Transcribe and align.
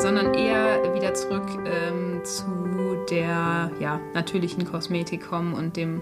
sondern 0.00 0.32
eher 0.34 0.94
wieder 0.94 1.12
zurück 1.12 1.46
ähm, 1.66 2.24
zu 2.24 3.04
der 3.10 3.70
ja, 3.80 4.00
natürlichen 4.14 4.64
Kosmetik 4.64 5.28
kommen 5.28 5.52
und 5.52 5.76
dem 5.76 6.00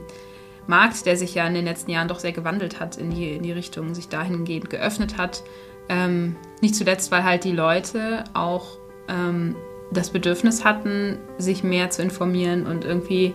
Markt, 0.69 1.05
der 1.07 1.17
sich 1.17 1.35
ja 1.35 1.47
in 1.47 1.55
den 1.55 1.65
letzten 1.65 1.91
Jahren 1.91 2.09
doch 2.09 2.21
sehr 2.21 2.33
gewandelt 2.33 2.79
hat 2.79 2.97
in 2.97 3.11
die, 3.11 3.33
in 3.33 3.43
die 3.43 3.53
Richtung, 3.53 3.95
sich 3.95 4.09
dahingehend 4.09 4.71
geöffnet 4.71 5.17
hat. 5.17 5.43
Ähm, 5.89 6.37
nicht 6.61 6.77
zuletzt, 6.77 7.11
weil 7.11 7.25
halt 7.25 7.45
die 7.45 7.53
Leute 7.53 8.25
auch 8.35 8.79
ähm, 9.09 9.57
das 9.91 10.11
Bedürfnis 10.11 10.65
hatten, 10.65 11.19
sich 11.39 11.65
mehr 11.65 11.91
zu 11.91 12.03
informieren 12.03 12.67
und 12.67 12.85
irgendwie 12.85 13.35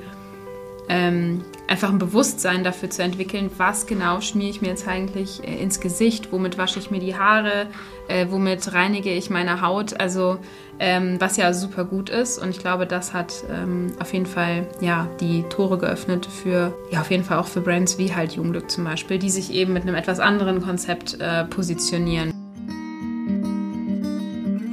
ähm, 0.87 1.43
einfach 1.67 1.89
ein 1.89 1.99
Bewusstsein 1.99 2.63
dafür 2.63 2.89
zu 2.89 3.03
entwickeln, 3.03 3.49
was 3.57 3.87
genau 3.87 4.21
schmiere 4.21 4.49
ich 4.49 4.61
mir 4.61 4.69
jetzt 4.69 4.87
eigentlich 4.87 5.43
äh, 5.43 5.61
ins 5.61 5.79
Gesicht, 5.79 6.31
womit 6.31 6.57
wasche 6.57 6.79
ich 6.79 6.91
mir 6.91 6.99
die 6.99 7.15
Haare, 7.15 7.67
äh, 8.07 8.27
womit 8.29 8.73
reinige 8.73 9.11
ich 9.11 9.29
meine 9.29 9.61
Haut, 9.61 9.99
also 9.99 10.39
ähm, 10.79 11.17
was 11.19 11.37
ja 11.37 11.53
super 11.53 11.85
gut 11.85 12.09
ist 12.09 12.37
und 12.39 12.49
ich 12.49 12.59
glaube, 12.59 12.85
das 12.85 13.13
hat 13.13 13.43
ähm, 13.49 13.93
auf 13.99 14.11
jeden 14.13 14.25
Fall 14.25 14.67
ja 14.81 15.07
die 15.19 15.43
Tore 15.43 15.77
geöffnet 15.77 16.25
für 16.25 16.73
ja 16.91 17.01
auf 17.01 17.11
jeden 17.11 17.23
Fall 17.23 17.37
auch 17.37 17.47
für 17.47 17.61
Brands 17.61 17.97
wie 17.97 18.13
halt 18.13 18.33
Junglück 18.33 18.69
zum 18.69 18.83
Beispiel, 18.83 19.19
die 19.19 19.29
sich 19.29 19.53
eben 19.53 19.73
mit 19.73 19.83
einem 19.83 19.95
etwas 19.95 20.19
anderen 20.19 20.61
Konzept 20.61 21.19
äh, 21.19 21.45
positionieren. 21.45 22.42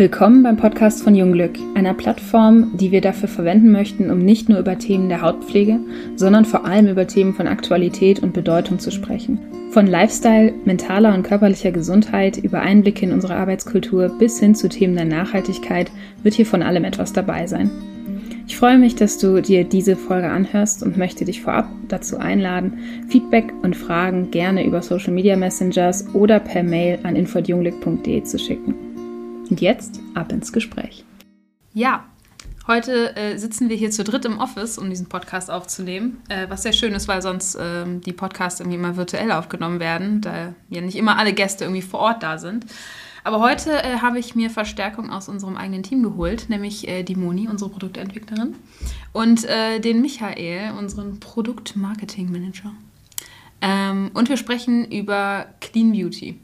Willkommen 0.00 0.42
beim 0.42 0.56
Podcast 0.56 1.02
von 1.02 1.14
Jungglück, 1.14 1.58
einer 1.74 1.92
Plattform, 1.92 2.70
die 2.78 2.90
wir 2.90 3.02
dafür 3.02 3.28
verwenden 3.28 3.70
möchten, 3.70 4.10
um 4.10 4.20
nicht 4.20 4.48
nur 4.48 4.58
über 4.58 4.78
Themen 4.78 5.10
der 5.10 5.20
Hautpflege, 5.20 5.78
sondern 6.16 6.46
vor 6.46 6.64
allem 6.64 6.88
über 6.88 7.06
Themen 7.06 7.34
von 7.34 7.46
Aktualität 7.46 8.20
und 8.20 8.32
Bedeutung 8.32 8.78
zu 8.78 8.90
sprechen. 8.90 9.38
Von 9.72 9.86
Lifestyle, 9.86 10.54
mentaler 10.64 11.12
und 11.12 11.24
körperlicher 11.24 11.70
Gesundheit 11.70 12.38
über 12.38 12.60
Einblicke 12.60 13.04
in 13.04 13.12
unsere 13.12 13.34
Arbeitskultur 13.34 14.08
bis 14.08 14.40
hin 14.40 14.54
zu 14.54 14.70
Themen 14.70 14.96
der 14.96 15.04
Nachhaltigkeit 15.04 15.90
wird 16.22 16.34
hier 16.34 16.46
von 16.46 16.62
allem 16.62 16.84
etwas 16.84 17.12
dabei 17.12 17.46
sein. 17.46 17.70
Ich 18.46 18.56
freue 18.56 18.78
mich, 18.78 18.94
dass 18.94 19.18
du 19.18 19.42
dir 19.42 19.64
diese 19.64 19.96
Folge 19.96 20.30
anhörst 20.30 20.82
und 20.82 20.96
möchte 20.96 21.26
dich 21.26 21.42
vorab 21.42 21.68
dazu 21.88 22.16
einladen, 22.16 22.78
Feedback 23.08 23.52
und 23.62 23.76
Fragen 23.76 24.30
gerne 24.30 24.64
über 24.64 24.80
Social 24.80 25.12
Media 25.12 25.36
Messengers 25.36 26.06
oder 26.14 26.40
per 26.40 26.62
Mail 26.62 27.00
an 27.02 27.16
info.jungglück.de 27.16 28.22
zu 28.22 28.38
schicken. 28.38 28.89
Und 29.50 29.60
jetzt 29.60 30.00
ab 30.14 30.30
ins 30.30 30.52
Gespräch. 30.52 31.04
Ja, 31.74 32.04
heute 32.68 33.16
äh, 33.16 33.36
sitzen 33.36 33.68
wir 33.68 33.76
hier 33.76 33.90
zu 33.90 34.04
dritt 34.04 34.24
im 34.24 34.38
Office, 34.38 34.78
um 34.78 34.88
diesen 34.88 35.08
Podcast 35.08 35.50
aufzunehmen. 35.50 36.22
Äh, 36.28 36.48
was 36.48 36.62
sehr 36.62 36.72
schön 36.72 36.92
ist, 36.92 37.08
weil 37.08 37.20
sonst 37.20 37.56
äh, 37.56 37.84
die 37.98 38.12
Podcasts 38.12 38.60
irgendwie 38.60 38.78
immer 38.78 38.96
virtuell 38.96 39.32
aufgenommen 39.32 39.80
werden, 39.80 40.20
da 40.20 40.54
ja 40.68 40.80
nicht 40.80 40.96
immer 40.96 41.18
alle 41.18 41.32
Gäste 41.32 41.64
irgendwie 41.64 41.82
vor 41.82 41.98
Ort 41.98 42.22
da 42.22 42.38
sind. 42.38 42.66
Aber 43.24 43.40
heute 43.40 43.72
äh, 43.72 43.98
habe 43.98 44.20
ich 44.20 44.36
mir 44.36 44.50
Verstärkung 44.50 45.10
aus 45.10 45.28
unserem 45.28 45.56
eigenen 45.56 45.82
Team 45.82 46.02
geholt, 46.02 46.48
nämlich 46.48 46.88
äh, 46.88 47.02
die 47.02 47.16
Moni, 47.16 47.48
unsere 47.48 47.70
Produktentwicklerin, 47.70 48.54
und 49.12 49.44
äh, 49.44 49.80
den 49.80 50.00
Michael, 50.00 50.72
unseren 50.78 51.18
Produktmarketing-Manager. 51.20 52.72
Ähm, 53.60 54.10
und 54.14 54.28
wir 54.28 54.36
sprechen 54.36 54.90
über 54.90 55.46
Clean 55.60 55.92
Beauty. 55.92 56.38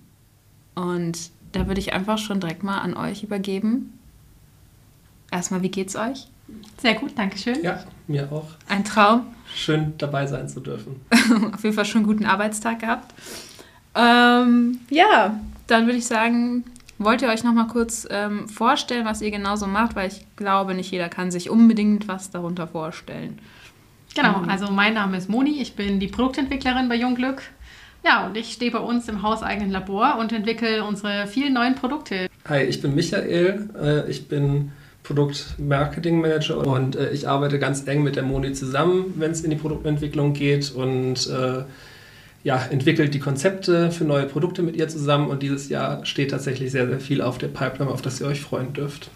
Und 0.74 1.30
da 1.58 1.66
würde 1.66 1.80
ich 1.80 1.92
einfach 1.92 2.18
schon 2.18 2.40
direkt 2.40 2.62
mal 2.62 2.78
an 2.78 2.96
euch 2.96 3.22
übergeben. 3.22 3.98
Erstmal, 5.30 5.62
wie 5.62 5.70
geht's 5.70 5.96
euch? 5.96 6.28
Sehr 6.80 6.94
gut, 6.94 7.12
danke 7.16 7.38
schön. 7.38 7.62
Ja, 7.62 7.82
mir 8.06 8.30
auch. 8.30 8.48
Ein 8.68 8.84
Traum. 8.84 9.26
Schön 9.54 9.94
dabei 9.98 10.26
sein 10.26 10.48
zu 10.48 10.60
dürfen. 10.60 11.00
Auf 11.54 11.62
jeden 11.64 11.74
Fall 11.74 11.84
schon 11.84 12.00
einen 12.00 12.06
guten 12.06 12.26
Arbeitstag 12.26 12.80
gehabt. 12.80 13.14
Ähm, 13.94 14.80
ja, 14.90 15.38
dann 15.66 15.86
würde 15.86 15.98
ich 15.98 16.06
sagen, 16.06 16.64
wollt 16.98 17.22
ihr 17.22 17.28
euch 17.28 17.44
noch 17.44 17.52
mal 17.52 17.66
kurz 17.66 18.06
ähm, 18.10 18.48
vorstellen, 18.48 19.04
was 19.04 19.22
ihr 19.22 19.30
genauso 19.30 19.66
macht, 19.66 19.96
weil 19.96 20.08
ich 20.08 20.26
glaube, 20.36 20.74
nicht 20.74 20.90
jeder 20.90 21.08
kann 21.08 21.30
sich 21.30 21.50
unbedingt 21.50 22.08
was 22.08 22.30
darunter 22.30 22.66
vorstellen. 22.66 23.38
Genau, 24.14 24.42
also 24.48 24.70
mein 24.70 24.94
Name 24.94 25.18
ist 25.18 25.28
Moni, 25.28 25.60
ich 25.60 25.76
bin 25.76 26.00
die 26.00 26.08
Produktentwicklerin 26.08 26.88
bei 26.88 26.96
Jungglück 26.96 27.42
ja, 28.06 28.26
und 28.26 28.36
ich 28.36 28.52
stehe 28.52 28.70
bei 28.70 28.78
uns 28.78 29.08
im 29.08 29.22
hauseigenen 29.22 29.70
Labor 29.70 30.16
und 30.18 30.32
entwickle 30.32 30.84
unsere 30.84 31.26
vielen 31.26 31.54
neuen 31.54 31.74
Produkte. 31.74 32.28
Hi, 32.48 32.62
ich 32.62 32.80
bin 32.80 32.94
Michael. 32.94 33.68
Äh, 33.78 34.10
ich 34.10 34.28
bin 34.28 34.70
Produktmarketing-Manager 35.02 36.66
und 36.66 36.96
äh, 36.96 37.10
ich 37.10 37.28
arbeite 37.28 37.58
ganz 37.58 37.86
eng 37.86 38.02
mit 38.02 38.16
der 38.16 38.22
Moni 38.22 38.52
zusammen, 38.52 39.14
wenn 39.16 39.32
es 39.32 39.42
in 39.42 39.50
die 39.50 39.56
Produktentwicklung 39.56 40.32
geht 40.32 40.70
und 40.70 41.26
äh, 41.26 41.64
ja, 42.44 42.64
entwickelt 42.70 43.12
die 43.12 43.18
Konzepte 43.18 43.90
für 43.90 44.04
neue 44.04 44.26
Produkte 44.26 44.62
mit 44.62 44.76
ihr 44.76 44.88
zusammen 44.88 45.28
und 45.28 45.42
dieses 45.42 45.68
Jahr 45.68 46.06
steht 46.06 46.30
tatsächlich 46.30 46.70
sehr, 46.70 46.86
sehr 46.86 47.00
viel 47.00 47.20
auf 47.20 47.38
der 47.38 47.48
Pipeline, 47.48 47.90
auf 47.90 48.02
das 48.02 48.20
ihr 48.20 48.28
euch 48.28 48.40
freuen 48.40 48.72
dürft. 48.72 49.10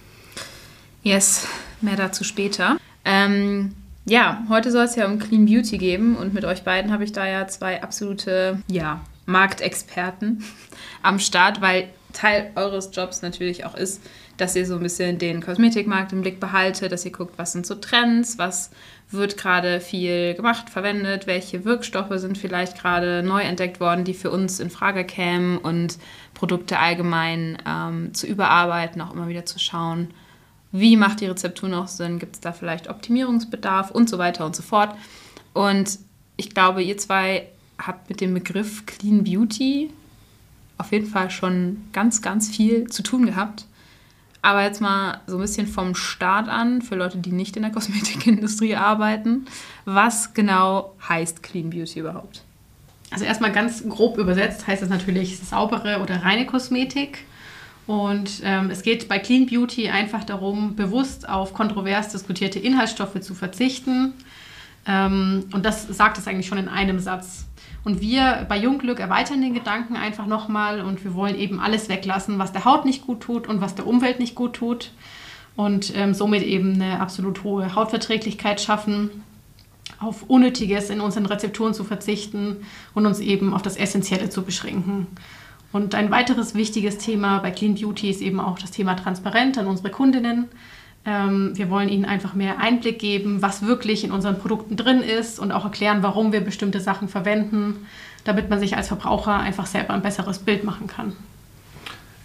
Yes, 1.04 1.46
mehr 1.80 1.96
dazu 1.96 2.24
später. 2.24 2.76
Ähm, 3.04 3.72
ja, 4.06 4.44
heute 4.48 4.70
soll 4.70 4.84
es 4.84 4.96
ja 4.96 5.06
um 5.06 5.18
Clean 5.18 5.46
Beauty 5.46 5.78
geben 5.78 6.16
und 6.16 6.34
mit 6.34 6.44
euch 6.44 6.62
beiden 6.62 6.92
habe 6.92 7.04
ich 7.04 7.12
da 7.12 7.26
ja 7.26 7.46
zwei 7.46 7.82
absolute 7.82 8.62
ja, 8.66 9.00
Marktexperten 9.26 10.42
am 11.02 11.18
Start, 11.18 11.60
weil 11.60 11.88
Teil 12.12 12.50
eures 12.56 12.90
Jobs 12.92 13.22
natürlich 13.22 13.64
auch 13.64 13.76
ist, 13.76 14.02
dass 14.36 14.56
ihr 14.56 14.66
so 14.66 14.74
ein 14.74 14.82
bisschen 14.82 15.18
den 15.18 15.42
Kosmetikmarkt 15.42 16.12
im 16.12 16.22
Blick 16.22 16.40
behaltet, 16.40 16.92
dass 16.92 17.04
ihr 17.04 17.12
guckt, 17.12 17.34
was 17.36 17.52
sind 17.52 17.66
so 17.66 17.74
Trends, 17.74 18.38
was 18.38 18.70
wird 19.10 19.36
gerade 19.36 19.80
viel 19.80 20.34
gemacht, 20.34 20.70
verwendet, 20.70 21.26
welche 21.26 21.64
Wirkstoffe 21.64 22.12
sind 22.14 22.38
vielleicht 22.38 22.80
gerade 22.80 23.22
neu 23.22 23.42
entdeckt 23.42 23.80
worden, 23.80 24.04
die 24.04 24.14
für 24.14 24.30
uns 24.30 24.60
in 24.60 24.70
Frage 24.70 25.04
kämen 25.04 25.58
und 25.58 25.98
Produkte 26.32 26.78
allgemein 26.78 27.58
ähm, 27.66 28.14
zu 28.14 28.26
überarbeiten, 28.26 29.00
auch 29.02 29.12
immer 29.12 29.28
wieder 29.28 29.44
zu 29.44 29.58
schauen, 29.58 30.08
wie 30.72 30.96
macht 30.96 31.20
die 31.20 31.26
Rezeptur 31.26 31.68
noch 31.68 31.88
Sinn? 31.88 32.18
Gibt 32.18 32.36
es 32.36 32.40
da 32.40 32.52
vielleicht 32.52 32.88
Optimierungsbedarf 32.88 33.90
und 33.90 34.08
so 34.08 34.18
weiter 34.18 34.46
und 34.46 34.54
so 34.54 34.62
fort? 34.62 34.94
Und 35.52 35.98
ich 36.36 36.50
glaube, 36.50 36.82
ihr 36.82 36.96
zwei 36.96 37.48
habt 37.78 38.08
mit 38.08 38.20
dem 38.20 38.34
Begriff 38.34 38.86
Clean 38.86 39.24
Beauty 39.24 39.90
auf 40.78 40.92
jeden 40.92 41.06
Fall 41.06 41.30
schon 41.30 41.84
ganz, 41.92 42.22
ganz 42.22 42.48
viel 42.48 42.88
zu 42.88 43.02
tun 43.02 43.26
gehabt. 43.26 43.66
Aber 44.42 44.62
jetzt 44.62 44.80
mal 44.80 45.20
so 45.26 45.36
ein 45.36 45.42
bisschen 45.42 45.66
vom 45.66 45.94
Start 45.94 46.48
an, 46.48 46.80
für 46.80 46.94
Leute, 46.94 47.18
die 47.18 47.32
nicht 47.32 47.56
in 47.56 47.62
der 47.62 47.72
Kosmetikindustrie 47.72 48.76
arbeiten. 48.76 49.46
Was 49.84 50.32
genau 50.32 50.94
heißt 51.06 51.42
Clean 51.42 51.68
Beauty 51.68 52.00
überhaupt? 52.00 52.42
Also 53.10 53.24
erstmal 53.24 53.52
ganz 53.52 53.86
grob 53.88 54.18
übersetzt 54.18 54.66
heißt 54.66 54.82
es 54.82 54.88
natürlich 54.88 55.38
saubere 55.38 56.00
oder 56.00 56.22
reine 56.22 56.46
Kosmetik. 56.46 57.24
Und 57.86 58.42
ähm, 58.44 58.70
es 58.70 58.82
geht 58.82 59.08
bei 59.08 59.18
Clean 59.18 59.46
Beauty 59.46 59.88
einfach 59.88 60.24
darum, 60.24 60.76
bewusst 60.76 61.28
auf 61.28 61.54
kontrovers 61.54 62.10
diskutierte 62.10 62.58
Inhaltsstoffe 62.58 63.20
zu 63.20 63.34
verzichten. 63.34 64.14
Ähm, 64.86 65.44
und 65.52 65.64
das 65.64 65.88
sagt 65.88 66.18
es 66.18 66.28
eigentlich 66.28 66.46
schon 66.46 66.58
in 66.58 66.68
einem 66.68 67.00
Satz. 67.00 67.46
Und 67.82 68.00
wir 68.00 68.46
bei 68.48 68.58
Jungglück 68.58 69.00
erweitern 69.00 69.40
den 69.40 69.54
Gedanken 69.54 69.96
einfach 69.96 70.26
nochmal 70.26 70.82
und 70.82 71.02
wir 71.02 71.14
wollen 71.14 71.36
eben 71.36 71.60
alles 71.60 71.88
weglassen, 71.88 72.38
was 72.38 72.52
der 72.52 72.64
Haut 72.64 72.84
nicht 72.84 73.06
gut 73.06 73.20
tut 73.20 73.48
und 73.48 73.60
was 73.60 73.74
der 73.74 73.86
Umwelt 73.86 74.20
nicht 74.20 74.34
gut 74.34 74.54
tut. 74.54 74.92
Und 75.56 75.94
ähm, 75.96 76.14
somit 76.14 76.42
eben 76.42 76.74
eine 76.74 77.00
absolut 77.00 77.42
hohe 77.42 77.74
Hautverträglichkeit 77.74 78.60
schaffen, 78.60 79.10
auf 79.98 80.22
Unnötiges 80.28 80.90
in 80.90 81.00
unseren 81.00 81.26
Rezepturen 81.26 81.74
zu 81.74 81.84
verzichten 81.84 82.58
und 82.94 83.06
uns 83.06 83.20
eben 83.20 83.52
auf 83.52 83.62
das 83.62 83.76
Essentielle 83.76 84.30
zu 84.30 84.42
beschränken. 84.42 85.06
Und 85.72 85.94
ein 85.94 86.10
weiteres 86.10 86.54
wichtiges 86.54 86.98
Thema 86.98 87.38
bei 87.38 87.50
Clean 87.50 87.74
Beauty 87.74 88.10
ist 88.10 88.20
eben 88.20 88.40
auch 88.40 88.58
das 88.58 88.72
Thema 88.72 88.94
Transparenz 88.94 89.56
an 89.56 89.66
unsere 89.66 89.90
Kundinnen. 89.90 90.48
Ähm, 91.06 91.52
wir 91.56 91.70
wollen 91.70 91.88
ihnen 91.88 92.04
einfach 92.04 92.34
mehr 92.34 92.58
Einblick 92.58 92.98
geben, 92.98 93.40
was 93.40 93.62
wirklich 93.62 94.04
in 94.04 94.12
unseren 94.12 94.38
Produkten 94.38 94.76
drin 94.76 95.00
ist 95.00 95.38
und 95.38 95.52
auch 95.52 95.64
erklären, 95.64 96.02
warum 96.02 96.32
wir 96.32 96.40
bestimmte 96.40 96.80
Sachen 96.80 97.08
verwenden, 97.08 97.86
damit 98.24 98.50
man 98.50 98.58
sich 98.60 98.76
als 98.76 98.88
Verbraucher 98.88 99.34
einfach 99.34 99.66
selber 99.66 99.94
ein 99.94 100.02
besseres 100.02 100.40
Bild 100.40 100.64
machen 100.64 100.88
kann. 100.88 101.12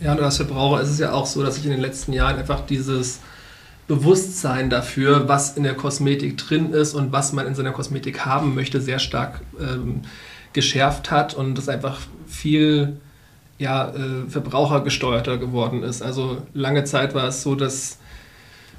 Ja, 0.01 0.11
und 0.11 0.19
als 0.19 0.37
Verbraucher 0.37 0.81
ist 0.81 0.89
es 0.89 0.99
ja 0.99 1.13
auch 1.13 1.25
so, 1.25 1.41
dass 1.41 1.55
sich 1.55 1.65
in 1.65 1.71
den 1.71 1.79
letzten 1.79 2.11
Jahren 2.11 2.37
einfach 2.37 2.65
dieses 2.65 3.21
Bewusstsein 3.87 4.69
dafür, 4.69 5.29
was 5.29 5.55
in 5.55 5.63
der 5.63 5.75
Kosmetik 5.75 6.37
drin 6.37 6.71
ist 6.71 6.95
und 6.95 7.11
was 7.11 7.31
man 7.31 7.47
in 7.47 7.55
seiner 7.55 7.71
Kosmetik 7.71 8.25
haben 8.25 8.55
möchte, 8.55 8.81
sehr 8.81 8.99
stark 8.99 9.41
ähm, 9.59 10.01
geschärft 10.51 11.11
hat 11.11 11.33
und 11.33 11.57
es 11.57 11.69
einfach 11.69 11.99
viel 12.27 12.97
ja, 13.57 13.89
äh, 13.89 14.29
verbrauchergesteuerter 14.29 15.37
geworden 15.37 15.83
ist. 15.83 16.01
Also 16.01 16.37
lange 16.53 16.83
Zeit 16.83 17.15
war 17.15 17.27
es 17.27 17.41
so, 17.41 17.55
dass 17.55 17.99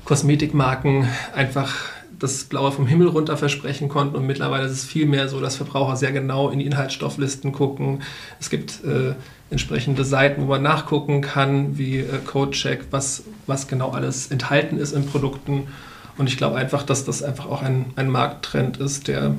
Kosmetikmarken 0.05 1.09
einfach 1.35 1.75
das 2.19 2.45
Blaue 2.45 2.73
vom 2.73 2.87
Himmel 2.87 3.09
runter 3.09 3.37
versprechen 3.37 3.89
konnten 3.89 4.17
und 4.17 4.27
mittlerweile 4.27 4.67
ist 4.67 4.73
es 4.73 4.85
viel 4.85 5.07
mehr 5.07 5.29
so, 5.29 5.41
dass 5.41 5.57
Verbraucher 5.57 5.97
sehr 5.97 6.13
genau 6.13 6.49
in 6.49 6.59
die 6.59 6.67
Inhaltsstofflisten 6.67 7.53
gucken. 7.53 8.03
Es 8.41 8.49
gibt 8.49 8.85
äh, 8.85 9.15
entsprechende 9.51 10.05
Seiten, 10.05 10.43
wo 10.43 10.47
man 10.47 10.63
nachgucken 10.63 11.21
kann, 11.21 11.77
wie 11.77 11.99
äh, 11.99 12.19
Codecheck, 12.25 12.87
was, 12.91 13.25
was 13.47 13.69
genau 13.69 13.91
alles 13.91 14.29
enthalten 14.29 14.79
ist 14.79 14.93
in 14.93 15.07
Produkten. 15.07 15.69
Und 16.17 16.29
ich 16.29 16.39
glaube 16.39 16.57
einfach, 16.57 16.83
dass 16.85 17.05
das 17.05 17.23
einfach 17.23 17.47
auch 17.47 17.63
ein, 17.63 17.87
ein 17.97 18.09
Markttrend 18.09 18.79
ist, 18.79 19.09
der, 19.09 19.35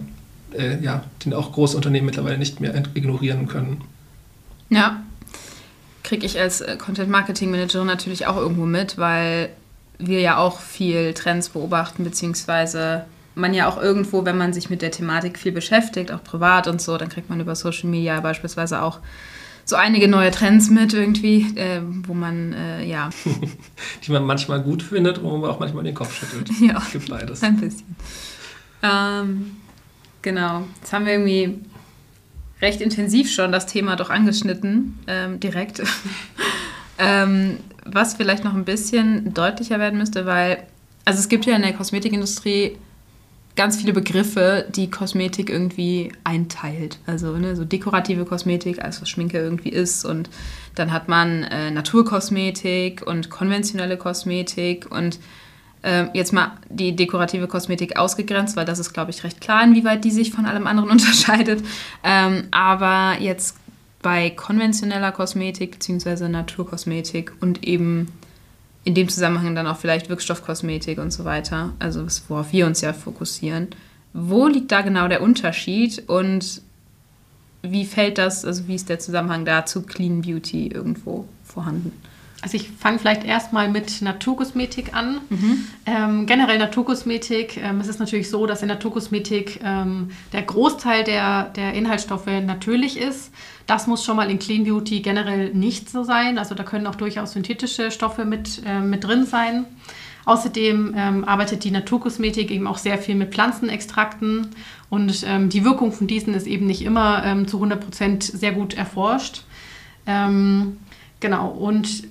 äh, 0.55 0.77
ja, 0.83 1.03
den 1.25 1.33
auch 1.33 1.53
große 1.53 1.75
Unternehmen 1.75 2.05
mittlerweile 2.05 2.37
nicht 2.37 2.61
mehr 2.61 2.75
ignorieren 2.93 3.47
können. 3.47 3.81
Ja, 4.69 5.01
kriege 6.07 6.25
ich 6.25 6.39
als 6.39 6.61
äh, 6.61 6.77
Content 6.77 7.09
Marketing 7.09 7.51
Managerin 7.51 7.85
natürlich 7.85 8.27
auch 8.27 8.37
irgendwo 8.37 8.65
mit, 8.65 8.97
weil 8.97 9.49
wir 9.99 10.21
ja 10.21 10.37
auch 10.37 10.61
viel 10.61 11.13
Trends 11.13 11.49
beobachten, 11.49 12.03
beziehungsweise 12.05 13.05
man 13.35 13.53
ja 13.53 13.67
auch 13.67 13.81
irgendwo, 13.81 14.23
wenn 14.23 14.37
man 14.37 14.53
sich 14.53 14.69
mit 14.69 14.81
der 14.81 14.91
Thematik 14.91 15.37
viel 15.37 15.51
beschäftigt, 15.51 16.11
auch 16.11 16.23
privat 16.23 16.67
und 16.67 16.81
so, 16.81 16.97
dann 16.97 17.09
kriegt 17.09 17.29
man 17.29 17.41
über 17.41 17.55
Social 17.55 17.89
Media 17.89 18.19
beispielsweise 18.21 18.81
auch 18.81 18.99
so 19.65 19.75
einige 19.75 20.07
neue 20.07 20.31
Trends 20.31 20.69
mit 20.69 20.93
irgendwie, 20.93 21.57
äh, 21.57 21.81
wo 21.83 22.13
man, 22.13 22.53
äh, 22.53 22.85
ja. 22.85 23.09
Die 24.03 24.11
man 24.11 24.23
manchmal 24.23 24.61
gut 24.61 24.81
findet, 24.81 25.21
wo 25.21 25.35
man 25.37 25.49
auch 25.49 25.59
manchmal 25.59 25.83
den 25.83 25.93
Kopf 25.93 26.13
schüttelt. 26.15 26.49
Ja. 26.61 26.77
Es 26.77 26.93
gibt 26.93 27.09
beides. 27.09 27.43
Ein 27.43 27.59
bisschen. 27.59 27.95
Ähm, 28.81 29.57
genau. 30.21 30.63
Jetzt 30.79 30.93
haben 30.93 31.05
wir 31.05 31.13
irgendwie 31.13 31.59
recht 32.61 32.81
intensiv 32.81 33.31
schon 33.31 33.51
das 33.51 33.65
Thema 33.65 33.95
doch 33.95 34.09
angeschnitten, 34.09 34.99
ähm, 35.07 35.39
direkt. 35.39 35.81
ähm, 36.97 37.57
was 37.85 38.15
vielleicht 38.15 38.43
noch 38.43 38.53
ein 38.53 38.65
bisschen 38.65 39.33
deutlicher 39.33 39.79
werden 39.79 39.97
müsste, 39.97 40.25
weil, 40.25 40.63
also 41.05 41.19
es 41.19 41.29
gibt 41.29 41.45
ja 41.45 41.55
in 41.55 41.61
der 41.61 41.73
Kosmetikindustrie 41.73 42.77
ganz 43.55 43.77
viele 43.77 43.91
Begriffe, 43.91 44.65
die 44.69 44.89
Kosmetik 44.89 45.49
irgendwie 45.49 46.11
einteilt. 46.23 46.99
Also 47.07 47.35
ne, 47.37 47.55
so 47.55 47.65
dekorative 47.65 48.23
Kosmetik, 48.23 48.81
alles 48.81 49.01
was 49.01 49.09
Schminke 49.09 49.39
irgendwie 49.39 49.69
ist. 49.69 50.05
Und 50.05 50.29
dann 50.75 50.93
hat 50.93 51.09
man 51.09 51.43
äh, 51.43 51.71
Naturkosmetik 51.71 53.05
und 53.05 53.29
konventionelle 53.29 53.97
Kosmetik 53.97 54.89
und 54.91 55.19
jetzt 56.13 56.33
mal 56.33 56.51
die 56.69 56.95
dekorative 56.95 57.47
Kosmetik 57.47 57.97
ausgegrenzt, 57.97 58.55
weil 58.55 58.65
das 58.65 58.79
ist, 58.79 58.93
glaube 58.93 59.11
ich, 59.11 59.23
recht 59.23 59.39
klar, 59.39 59.63
inwieweit 59.63 60.03
die 60.03 60.11
sich 60.11 60.31
von 60.31 60.45
allem 60.45 60.67
anderen 60.67 60.89
unterscheidet. 60.91 61.63
Ähm, 62.03 62.47
aber 62.51 63.21
jetzt 63.21 63.57
bei 64.01 64.29
konventioneller 64.29 65.11
Kosmetik 65.11 65.71
bzw. 65.79 66.27
Naturkosmetik 66.27 67.33
und 67.41 67.63
eben 67.63 68.07
in 68.83 68.95
dem 68.95 69.09
Zusammenhang 69.09 69.53
dann 69.53 69.67
auch 69.67 69.77
vielleicht 69.77 70.09
Wirkstoffkosmetik 70.09 70.97
und 70.97 71.11
so 71.11 71.25
weiter, 71.25 71.73
also 71.79 72.05
worauf 72.29 72.53
wir 72.53 72.65
uns 72.65 72.81
ja 72.81 72.93
fokussieren. 72.93 73.67
Wo 74.13 74.47
liegt 74.47 74.71
da 74.71 74.81
genau 74.81 75.07
der 75.07 75.21
Unterschied 75.21 76.07
und 76.07 76.61
wie 77.61 77.85
fällt 77.85 78.17
das, 78.17 78.45
also 78.45 78.67
wie 78.67 78.75
ist 78.75 78.87
der 78.87 78.99
Zusammenhang 78.99 79.43
da 79.43 79.65
zu 79.65 79.81
Clean 79.81 80.21
Beauty 80.21 80.67
irgendwo 80.67 81.27
vorhanden? 81.43 81.91
Also 82.41 82.55
ich 82.55 82.69
fange 82.69 82.99
vielleicht 82.99 83.23
erstmal 83.23 83.67
mit 83.67 84.01
Naturkosmetik 84.01 84.93
an. 84.93 85.21
Mhm. 85.29 85.67
Ähm, 85.85 86.25
generell 86.27 86.59
Naturkosmetik, 86.59 87.57
ähm, 87.57 87.79
es 87.79 87.87
ist 87.87 87.99
natürlich 87.99 88.29
so, 88.29 88.45
dass 88.45 88.61
in 88.61 88.67
Naturkosmetik 88.67 89.59
ähm, 89.63 90.11
der 90.33 90.43
Großteil 90.43 91.03
der, 91.03 91.45
der 91.55 91.73
Inhaltsstoffe 91.73 92.27
natürlich 92.27 92.97
ist. 92.97 93.31
Das 93.65 93.87
muss 93.87 94.05
schon 94.05 94.15
mal 94.15 94.29
in 94.29 94.37
Clean 94.37 94.63
Beauty 94.63 94.99
generell 94.99 95.53
nicht 95.53 95.89
so 95.89 96.03
sein. 96.03 96.37
Also 96.37 96.53
da 96.53 96.63
können 96.63 96.85
auch 96.85 96.95
durchaus 96.95 97.33
synthetische 97.33 97.89
Stoffe 97.89 98.23
mit, 98.23 98.61
äh, 98.65 98.79
mit 98.81 99.03
drin 99.03 99.25
sein. 99.25 99.65
Außerdem 100.25 100.93
ähm, 100.95 101.23
arbeitet 101.23 101.63
die 101.63 101.71
Naturkosmetik 101.71 102.51
eben 102.51 102.67
auch 102.67 102.77
sehr 102.77 102.97
viel 102.97 103.15
mit 103.15 103.33
Pflanzenextrakten 103.33 104.49
und 104.89 105.23
ähm, 105.25 105.47
die 105.49 105.63
Wirkung 105.63 105.93
von 105.93 106.05
diesen 106.05 106.33
ist 106.33 106.47
eben 106.47 106.67
nicht 106.67 106.81
immer 106.81 107.23
ähm, 107.23 107.47
zu 107.47 107.57
100 107.57 107.79
Prozent 107.79 108.23
sehr 108.23 108.51
gut 108.51 108.73
erforscht. 108.73 109.43
Ähm, 110.05 110.77
genau, 111.21 111.47
und 111.47 112.03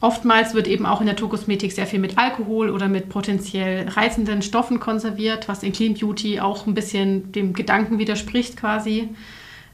Oftmals 0.00 0.54
wird 0.54 0.66
eben 0.66 0.86
auch 0.86 1.00
in 1.00 1.06
der 1.06 1.14
Naturkosmetik 1.14 1.72
sehr 1.72 1.86
viel 1.86 1.98
mit 1.98 2.16
Alkohol 2.16 2.70
oder 2.70 2.88
mit 2.88 3.10
potenziell 3.10 3.86
reizenden 3.88 4.40
Stoffen 4.40 4.80
konserviert, 4.80 5.46
was 5.46 5.62
in 5.62 5.72
Clean 5.72 5.92
Beauty 5.92 6.40
auch 6.40 6.66
ein 6.66 6.72
bisschen 6.72 7.32
dem 7.32 7.52
Gedanken 7.52 7.98
widerspricht 7.98 8.56
quasi. 8.56 9.10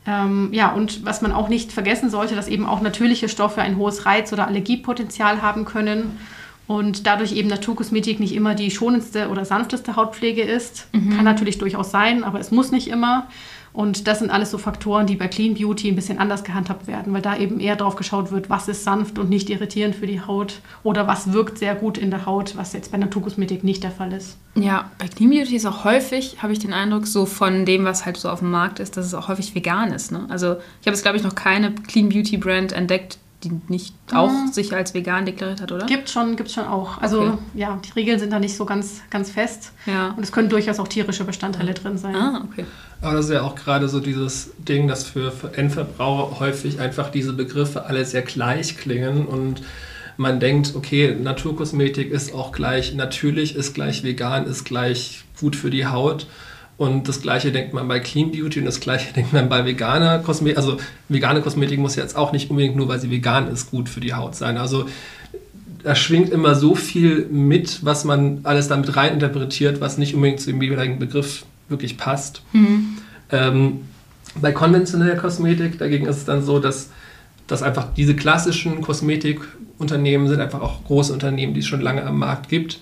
Ähm, 0.04 0.48
ja, 0.52 0.72
und 0.72 1.04
was 1.04 1.22
man 1.22 1.32
auch 1.32 1.48
nicht 1.48 1.72
vergessen 1.72 2.10
sollte, 2.10 2.34
dass 2.34 2.48
eben 2.48 2.66
auch 2.66 2.80
natürliche 2.80 3.28
Stoffe 3.28 3.62
ein 3.62 3.76
hohes 3.76 4.04
Reiz- 4.04 4.32
oder 4.32 4.48
Allergiepotenzial 4.48 5.42
haben 5.42 5.64
können 5.64 6.18
und 6.66 7.06
dadurch 7.06 7.32
eben 7.32 7.48
Naturkosmetik 7.48 8.18
nicht 8.18 8.34
immer 8.34 8.56
die 8.56 8.72
schonendste 8.72 9.28
oder 9.28 9.44
sanfteste 9.44 9.94
Hautpflege 9.94 10.42
ist. 10.42 10.88
Mhm. 10.92 11.16
Kann 11.16 11.24
natürlich 11.24 11.58
durchaus 11.58 11.92
sein, 11.92 12.24
aber 12.24 12.40
es 12.40 12.50
muss 12.50 12.72
nicht 12.72 12.88
immer. 12.88 13.28
Und 13.76 14.08
das 14.08 14.20
sind 14.20 14.30
alles 14.30 14.50
so 14.50 14.56
Faktoren, 14.56 15.06
die 15.06 15.16
bei 15.16 15.28
Clean 15.28 15.52
Beauty 15.52 15.90
ein 15.90 15.96
bisschen 15.96 16.16
anders 16.16 16.44
gehandhabt 16.44 16.86
werden, 16.86 17.12
weil 17.12 17.20
da 17.20 17.36
eben 17.36 17.60
eher 17.60 17.76
drauf 17.76 17.94
geschaut 17.94 18.32
wird, 18.32 18.48
was 18.48 18.68
ist 18.68 18.84
sanft 18.84 19.18
und 19.18 19.28
nicht 19.28 19.50
irritierend 19.50 19.94
für 19.94 20.06
die 20.06 20.22
Haut 20.22 20.60
oder 20.82 21.06
was 21.06 21.34
wirkt 21.34 21.58
sehr 21.58 21.74
gut 21.74 21.98
in 21.98 22.10
der 22.10 22.24
Haut, 22.24 22.56
was 22.56 22.72
jetzt 22.72 22.90
bei 22.90 22.96
Naturkosmetik 22.96 23.64
nicht 23.64 23.84
der 23.84 23.90
Fall 23.90 24.14
ist. 24.14 24.38
Ja, 24.54 24.90
bei 24.96 25.08
Clean 25.08 25.28
Beauty 25.28 25.56
ist 25.56 25.66
auch 25.66 25.84
häufig, 25.84 26.42
habe 26.42 26.54
ich 26.54 26.58
den 26.58 26.72
Eindruck, 26.72 27.06
so 27.06 27.26
von 27.26 27.66
dem, 27.66 27.84
was 27.84 28.06
halt 28.06 28.16
so 28.16 28.30
auf 28.30 28.38
dem 28.38 28.50
Markt 28.50 28.80
ist, 28.80 28.96
dass 28.96 29.04
es 29.04 29.12
auch 29.12 29.28
häufig 29.28 29.54
vegan 29.54 29.92
ist. 29.92 30.10
Ne? 30.10 30.24
Also 30.30 30.52
ich 30.80 30.86
habe 30.86 30.94
jetzt, 30.96 31.02
glaube 31.02 31.18
ich, 31.18 31.22
noch 31.22 31.34
keine 31.34 31.74
Clean 31.74 32.08
Beauty 32.08 32.38
Brand 32.38 32.72
entdeckt, 32.72 33.18
die 33.44 33.52
nicht 33.68 33.94
auch 34.12 34.30
mhm. 34.30 34.52
sich 34.52 34.72
als 34.72 34.94
vegan 34.94 35.26
deklariert 35.26 35.60
hat, 35.60 35.70
oder? 35.70 35.86
Gibt 35.86 36.08
schon, 36.08 36.36
gibt 36.36 36.50
schon 36.50 36.64
auch. 36.64 36.98
Also 36.98 37.22
okay. 37.22 37.38
ja, 37.54 37.78
die 37.84 37.92
Regeln 37.92 38.18
sind 38.18 38.32
da 38.32 38.38
nicht 38.38 38.56
so 38.56 38.64
ganz, 38.64 39.02
ganz 39.10 39.30
fest. 39.30 39.72
Ja. 39.86 40.14
Und 40.16 40.22
es 40.22 40.32
können 40.32 40.48
durchaus 40.48 40.78
auch 40.78 40.88
tierische 40.88 41.24
Bestandteile 41.24 41.74
drin 41.74 41.98
sein. 41.98 42.16
Ah, 42.16 42.44
okay. 42.50 42.64
Aber 43.02 43.14
das 43.14 43.26
ist 43.26 43.32
ja 43.32 43.42
auch 43.42 43.54
gerade 43.54 43.88
so 43.88 44.00
dieses 44.00 44.50
Ding, 44.58 44.88
dass 44.88 45.04
für, 45.04 45.30
für 45.30 45.56
Endverbraucher 45.56 46.40
häufig 46.40 46.80
einfach 46.80 47.10
diese 47.10 47.34
Begriffe 47.34 47.84
alle 47.84 48.04
sehr 48.04 48.22
gleich 48.22 48.76
klingen 48.76 49.26
und 49.26 49.62
man 50.16 50.40
denkt, 50.40 50.74
okay, 50.74 51.14
Naturkosmetik 51.14 52.10
ist 52.10 52.34
auch 52.34 52.52
gleich 52.52 52.94
natürlich, 52.94 53.54
ist 53.54 53.74
gleich 53.74 54.02
vegan, 54.02 54.46
ist 54.46 54.64
gleich 54.64 55.24
gut 55.38 55.56
für 55.56 55.68
die 55.68 55.86
Haut. 55.86 56.26
Und 56.78 57.08
das 57.08 57.22
gleiche 57.22 57.52
denkt 57.52 57.72
man 57.72 57.88
bei 57.88 58.00
Clean 58.00 58.30
Beauty 58.30 58.58
und 58.60 58.66
das 58.66 58.80
gleiche 58.80 59.12
denkt 59.16 59.32
man 59.32 59.48
bei 59.48 59.64
veganer 59.64 60.18
Kosmetik. 60.18 60.58
Also 60.58 60.76
vegane 61.08 61.40
Kosmetik 61.40 61.78
muss 61.78 61.96
jetzt 61.96 62.16
auch 62.16 62.32
nicht 62.32 62.50
unbedingt 62.50 62.76
nur, 62.76 62.88
weil 62.88 63.00
sie 63.00 63.10
vegan 63.10 63.48
ist, 63.48 63.70
gut 63.70 63.88
für 63.88 64.00
die 64.00 64.14
Haut 64.14 64.34
sein. 64.34 64.58
Also 64.58 64.86
da 65.82 65.94
schwingt 65.94 66.30
immer 66.30 66.54
so 66.54 66.74
viel 66.74 67.26
mit, 67.30 67.84
was 67.84 68.04
man 68.04 68.40
alles 68.42 68.68
damit 68.68 68.96
reininterpretiert, 68.96 69.80
was 69.80 69.98
nicht 69.98 70.14
unbedingt 70.14 70.40
zu 70.40 70.50
dem 70.50 70.60
jeweiligen 70.60 70.98
Begriff 70.98 71.44
wirklich 71.68 71.96
passt. 71.96 72.42
Mhm. 72.52 72.98
Ähm, 73.30 73.80
bei 74.40 74.52
konventioneller 74.52 75.16
Kosmetik 75.16 75.78
dagegen 75.78 76.06
ist 76.06 76.16
es 76.16 76.24
dann 76.24 76.42
so, 76.42 76.58
dass, 76.58 76.90
dass 77.46 77.62
einfach 77.62 77.94
diese 77.94 78.14
klassischen 78.14 78.82
Kosmetikunternehmen 78.82 80.28
sind 80.28 80.40
einfach 80.40 80.60
auch 80.60 80.84
große 80.84 81.12
Unternehmen, 81.12 81.54
die 81.54 81.60
es 81.60 81.66
schon 81.66 81.80
lange 81.80 82.04
am 82.04 82.18
Markt 82.18 82.48
gibt 82.48 82.80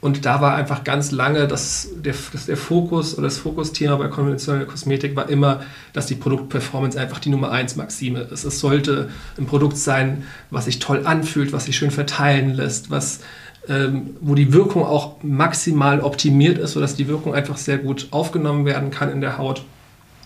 und 0.00 0.26
da 0.26 0.40
war 0.40 0.54
einfach 0.54 0.84
ganz 0.84 1.10
lange 1.10 1.48
das, 1.48 1.88
der, 1.96 2.14
das, 2.32 2.46
der 2.46 2.56
Fokus 2.56 3.14
oder 3.14 3.24
das 3.24 3.38
Fokusthema 3.38 3.96
bei 3.96 4.08
konventioneller 4.08 4.66
Kosmetik 4.66 5.16
war 5.16 5.28
immer, 5.28 5.62
dass 5.94 6.06
die 6.06 6.14
Produktperformance 6.14 7.00
einfach 7.00 7.18
die 7.18 7.30
Nummer 7.30 7.50
1 7.50 7.76
Maxime 7.76 8.20
ist. 8.20 8.44
Es 8.44 8.60
sollte 8.60 9.08
ein 9.38 9.46
Produkt 9.46 9.78
sein, 9.78 10.24
was 10.50 10.66
sich 10.66 10.80
toll 10.80 11.06
anfühlt, 11.06 11.52
was 11.52 11.64
sich 11.64 11.76
schön 11.76 11.90
verteilen 11.90 12.54
lässt, 12.54 12.90
was, 12.90 13.20
ähm, 13.68 14.16
wo 14.20 14.34
die 14.34 14.52
Wirkung 14.52 14.84
auch 14.84 15.22
maximal 15.22 16.00
optimiert 16.00 16.58
ist, 16.58 16.72
sodass 16.72 16.94
die 16.94 17.08
Wirkung 17.08 17.34
einfach 17.34 17.56
sehr 17.56 17.78
gut 17.78 18.08
aufgenommen 18.10 18.66
werden 18.66 18.90
kann 18.90 19.10
in 19.10 19.22
der 19.22 19.38
Haut 19.38 19.64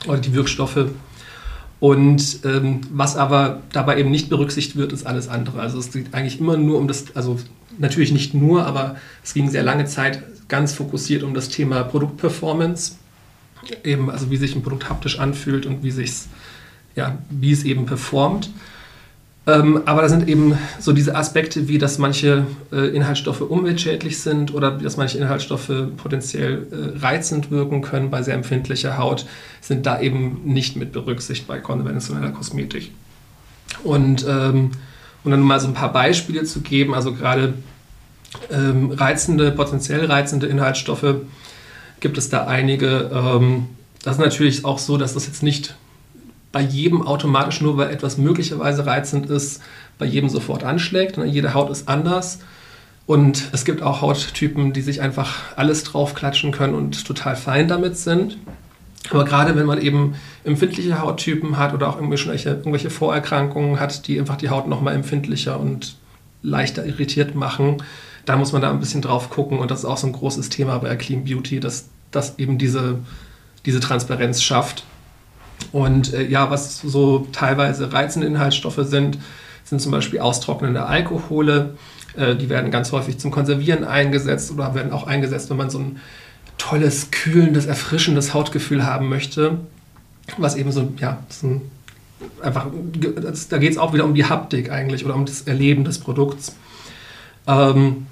oder 0.07 0.19
die 0.19 0.35
Wirkstoffe. 0.35 0.87
Und 1.81 2.41
ähm, 2.45 2.83
was 2.93 3.17
aber 3.17 3.63
dabei 3.73 3.99
eben 3.99 4.11
nicht 4.11 4.29
berücksichtigt 4.29 4.77
wird, 4.77 4.93
ist 4.93 5.07
alles 5.07 5.29
andere. 5.29 5.61
Also 5.61 5.79
es 5.79 5.91
geht 5.91 6.13
eigentlich 6.13 6.39
immer 6.39 6.59
nur 6.59 6.79
um 6.79 6.87
das, 6.87 7.17
also 7.17 7.39
natürlich 7.79 8.13
nicht 8.13 8.35
nur, 8.35 8.67
aber 8.67 8.97
es 9.25 9.33
ging 9.33 9.51
sehr 9.51 9.63
lange 9.63 9.87
Zeit 9.87 10.23
ganz 10.49 10.75
fokussiert 10.75 11.23
um 11.23 11.33
das 11.33 11.49
Thema 11.49 11.83
Produktperformance. 11.83 12.97
Eben, 13.83 14.11
also 14.11 14.31
wie 14.31 14.37
sich 14.37 14.55
ein 14.55 14.63
Produkt 14.63 14.91
haptisch 14.91 15.19
anfühlt 15.19 15.65
und 15.65 15.83
wie, 15.83 15.91
sich's, 15.91 16.29
ja, 16.95 17.19
wie 17.31 17.53
es 17.53 17.65
eben 17.65 17.87
performt. 17.87 18.51
Ähm, 19.47 19.82
aber 19.87 20.02
da 20.02 20.09
sind 20.09 20.28
eben 20.28 20.59
so 20.78 20.92
diese 20.92 21.16
Aspekte, 21.16 21.66
wie 21.66 21.78
dass 21.78 21.99
manche 21.99 22.47
äh, 22.73 22.94
Inhaltsstoffe 22.94 23.40
umweltschädlich 23.40 24.20
sind 24.20 24.52
oder 24.54 24.73
dass 24.73 24.97
manche 24.97 25.18
Inhaltsstoffe 25.18 25.73
potenziell 25.97 26.66
äh, 26.70 26.99
reizend 26.99 27.50
wirken 27.50 27.80
können 27.80 28.11
bei 28.11 28.23
sehr 28.23 28.35
empfindlicher 28.35 28.99
Haut, 28.99 29.26
sind 29.61 29.87
da 29.87 30.00
eben 30.00 30.42
nicht 30.44 30.76
mit 30.76 30.92
berücksichtigt 30.92 31.49
bei 31.49 31.59
konventioneller 31.59 32.32
Kosmetik. 32.32 32.92
Und 33.82 34.26
ähm, 34.28 34.73
um 35.25 35.30
dann 35.30 35.40
mal 35.40 35.61
so 35.61 35.68
ein 35.68 35.75
paar 35.75 35.92
Beispiele 35.92 36.44
zu 36.44 36.61
geben, 36.61 36.94
also 36.94 37.14
gerade 37.14 37.54
ähm, 38.50 38.92
reizende, 38.92 39.50
potenziell 39.52 40.04
reizende 40.04 40.47
Inhaltsstoffe 40.47 41.14
gibt 42.00 42.18
es 42.18 42.28
da 42.28 42.47
einige. 42.47 43.11
Ähm, 43.12 43.68
das 44.02 44.16
ist 44.16 44.20
natürlich 44.20 44.64
auch 44.64 44.78
so, 44.78 44.97
dass 44.97 45.14
das 45.14 45.26
jetzt 45.26 45.42
nicht 45.42 45.76
bei 46.52 46.61
jedem 46.61 47.07
automatisch 47.07 47.61
nur, 47.61 47.76
weil 47.76 47.90
etwas 47.90 48.19
möglicherweise 48.19 48.87
reizend 48.87 49.30
ist, 49.30 49.62
bei 49.99 50.07
jedem 50.07 50.28
sofort 50.28 50.64
anschlägt. 50.64 51.16
Ne, 51.16 51.26
jede 51.26 51.54
Haut 51.54 51.71
ist 51.71 51.88
anders. 51.88 52.40
Und 53.07 53.49
es 53.52 53.64
gibt 53.64 53.83
auch 53.83 54.00
Hauttypen, 54.00 54.73
die 54.73 54.83
sich 54.83 55.00
einfach 55.00 55.57
alles 55.57 55.85
draufklatschen 55.85 56.52
können 56.52 56.75
und 56.75 57.04
total 57.04 57.37
fein 57.37 57.69
damit 57.69 57.97
sind. 57.97 58.38
Aber 59.11 59.25
gerade 59.25 59.57
wenn 59.57 59.66
man 59.66 59.80
eben 59.80 60.14
empfindliche 60.45 61.00
Hauttypen 61.00 61.57
hat 61.57 61.75
oder 61.75 61.88
auch 61.88 61.97
irgendwelche, 61.97 62.50
irgendwelche 62.50 62.90
Vorerkrankungen 62.90 63.80
hat, 63.80 64.07
die 64.07 64.19
einfach 64.21 64.37
die 64.37 64.50
Haut 64.50 64.69
nochmal 64.69 64.95
empfindlicher 64.95 65.59
und 65.59 65.97
leichter 66.42 66.87
irritiert 66.87 67.35
machen, 67.35 67.83
da 68.26 68.37
muss 68.37 68.52
man 68.52 68.62
da 68.62 68.71
ein 68.71 68.80
bisschen 68.80 69.02
drauf 69.02 69.30
gucken. 69.30 69.59
Und 69.59 69.71
das 69.71 69.80
ist 69.80 69.85
auch 69.87 69.97
so 69.97 70.07
ein 70.07 70.12
großes 70.12 70.49
Thema 70.49 70.78
bei 70.78 70.95
Clean 70.97 71.25
Beauty, 71.25 71.61
dass 71.61 71.88
das 72.11 72.38
eben 72.38 72.59
diese, 72.59 72.99
diese 73.66 73.80
Transparenz 73.80 74.42
schafft. 74.42 74.85
Und 75.73 76.12
äh, 76.14 76.26
ja, 76.26 76.50
was 76.50 76.81
so 76.81 77.26
teilweise 77.33 77.93
reizende 77.93 78.26
Inhaltsstoffe 78.26 78.81
sind, 78.83 79.19
sind 79.64 79.81
zum 79.81 79.93
Beispiel 79.93 80.21
austrocknende 80.21 80.85
Alkohole. 80.87 81.76
Äh, 82.17 82.37
die 82.37 82.49
werden 82.49 82.71
ganz 82.71 82.93
häufig 82.93 83.19
zum 83.19 83.31
Konservieren 83.31 83.85
eingesetzt 83.85 84.50
oder 84.50 84.75
werden 84.75 84.93
auch 84.93 85.07
eingesetzt, 85.07 85.50
wenn 85.50 85.57
man 85.57 85.71
so 85.71 85.79
ein 85.79 86.00
tolles, 86.59 87.11
kühlendes, 87.11 87.67
erfrischendes 87.67 88.35
Hautgefühl 88.35 88.85
haben 88.85 89.09
möchte. 89.09 89.59
Was 90.37 90.57
eben 90.57 90.71
so, 90.73 90.93
ja, 90.99 91.19
so 91.29 91.47
ein, 91.47 91.61
einfach, 92.43 92.67
das, 93.21 93.49
da 93.49 93.59
geht 93.59 93.73
es 93.73 93.79
auch 93.79 93.93
wieder 93.93 94.05
um 94.05 94.14
die 94.14 94.25
Haptik 94.25 94.71
eigentlich 94.71 95.05
oder 95.05 95.14
um 95.14 95.25
das 95.25 95.43
Erleben 95.43 95.85
des 95.85 95.99
Produkts. 95.99 96.55
Ähm, 97.47 98.07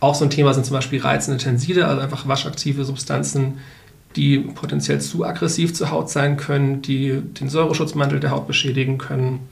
auch 0.00 0.14
so 0.14 0.24
ein 0.24 0.30
Thema 0.30 0.54
sind 0.54 0.64
zum 0.64 0.74
Beispiel 0.74 1.00
reizende 1.00 1.38
Tenside, 1.38 1.86
also 1.86 2.00
einfach 2.00 2.28
waschaktive 2.28 2.84
Substanzen, 2.84 3.58
die 4.18 4.38
potenziell 4.38 5.00
zu 5.00 5.24
aggressiv 5.24 5.74
zur 5.74 5.90
Haut 5.92 6.10
sein 6.10 6.36
können, 6.36 6.82
die 6.82 7.22
den 7.22 7.48
Säureschutzmantel 7.48 8.18
der 8.18 8.32
Haut 8.32 8.48
beschädigen 8.48 8.98
können. 8.98 9.48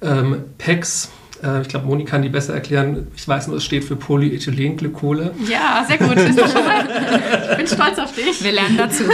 Ähm, 0.00 0.44
PECs, 0.56 1.10
äh, 1.42 1.62
ich 1.62 1.68
glaube, 1.68 1.86
Moni 1.86 2.04
kann 2.04 2.22
die 2.22 2.28
besser 2.28 2.54
erklären. 2.54 3.08
Ich 3.16 3.26
weiß 3.26 3.48
nur, 3.48 3.56
es 3.56 3.64
steht 3.64 3.84
für 3.84 3.96
Polyethylenglykole. 3.96 5.34
Ja, 5.48 5.84
sehr 5.86 5.98
gut. 5.98 6.16
ich 6.16 7.56
bin 7.56 7.66
stolz 7.66 7.98
auf 7.98 8.14
dich. 8.14 8.42
Wir 8.42 8.52
lernen 8.52 8.76
dazu. 8.76 9.04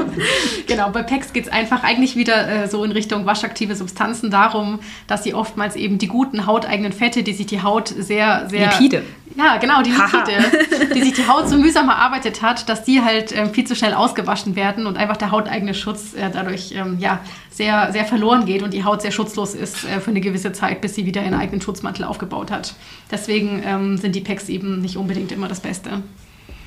genau, 0.66 0.90
bei 0.90 1.02
PECs 1.02 1.32
geht 1.32 1.46
es 1.46 1.52
einfach 1.52 1.82
eigentlich 1.82 2.16
wieder 2.16 2.48
äh, 2.48 2.68
so 2.68 2.84
in 2.84 2.92
Richtung 2.92 3.26
waschaktive 3.26 3.74
Substanzen 3.74 4.30
darum, 4.30 4.80
dass 5.06 5.24
sie 5.24 5.34
oftmals 5.34 5.76
eben 5.76 5.98
die 5.98 6.08
guten 6.08 6.46
hauteigenen 6.46 6.92
Fette, 6.92 7.22
die 7.22 7.32
sich 7.32 7.46
die 7.46 7.62
Haut 7.62 7.88
sehr, 7.88 8.48
sehr... 8.48 8.70
Lipide. 8.70 9.02
Ja, 9.36 9.58
genau, 9.58 9.82
die 9.82 9.90
Lipide, 9.90 10.94
die 10.94 11.02
sich 11.02 11.12
die 11.12 11.28
Haut 11.28 11.48
so 11.48 11.58
mühsam 11.58 11.88
erarbeitet 11.88 12.40
hat, 12.42 12.68
dass 12.68 12.84
die 12.84 13.02
halt 13.02 13.36
ähm, 13.36 13.50
viel 13.50 13.66
zu 13.66 13.74
schnell 13.74 13.92
ausgewaschen 13.92 14.56
werden 14.56 14.86
und 14.86 14.96
einfach 14.96 15.16
der 15.16 15.30
hauteigene 15.30 15.74
Schutz 15.74 16.14
äh, 16.14 16.30
dadurch 16.32 16.72
ähm, 16.74 16.96
ja, 17.00 17.20
sehr, 17.56 17.90
sehr 17.92 18.04
verloren 18.04 18.44
geht 18.44 18.62
und 18.62 18.74
die 18.74 18.84
Haut 18.84 19.00
sehr 19.00 19.10
schutzlos 19.10 19.54
ist 19.54 19.84
äh, 19.84 20.00
für 20.00 20.10
eine 20.10 20.20
gewisse 20.20 20.52
Zeit, 20.52 20.80
bis 20.82 20.94
sie 20.94 21.06
wieder 21.06 21.22
ihren 21.22 21.34
eigenen 21.34 21.60
Schutzmantel 21.60 22.04
aufgebaut 22.04 22.50
hat. 22.50 22.74
Deswegen 23.10 23.62
ähm, 23.64 23.96
sind 23.96 24.14
die 24.14 24.20
Packs 24.20 24.48
eben 24.48 24.80
nicht 24.80 24.96
unbedingt 24.96 25.32
immer 25.32 25.48
das 25.48 25.60
Beste. 25.60 26.02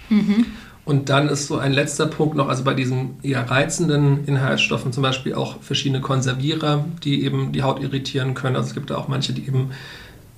Mhm. 0.09 0.47
Und 0.85 1.09
dann 1.09 1.29
ist 1.29 1.45
so 1.45 1.57
ein 1.59 1.71
letzter 1.71 2.07
Punkt 2.07 2.35
noch, 2.35 2.49
also 2.49 2.63
bei 2.63 2.73
diesen 2.73 3.19
eher 3.21 3.47
reizenden 3.47 4.25
Inhaltsstoffen 4.25 4.91
zum 4.91 5.03
Beispiel 5.03 5.35
auch 5.35 5.61
verschiedene 5.61 6.01
Konservierer, 6.01 6.85
die 7.03 7.23
eben 7.23 7.51
die 7.51 7.61
Haut 7.61 7.79
irritieren 7.79 8.33
können. 8.33 8.55
Also 8.55 8.69
es 8.69 8.73
gibt 8.73 8.89
da 8.89 8.97
auch 8.97 9.07
manche, 9.07 9.31
die 9.33 9.45
eben 9.45 9.69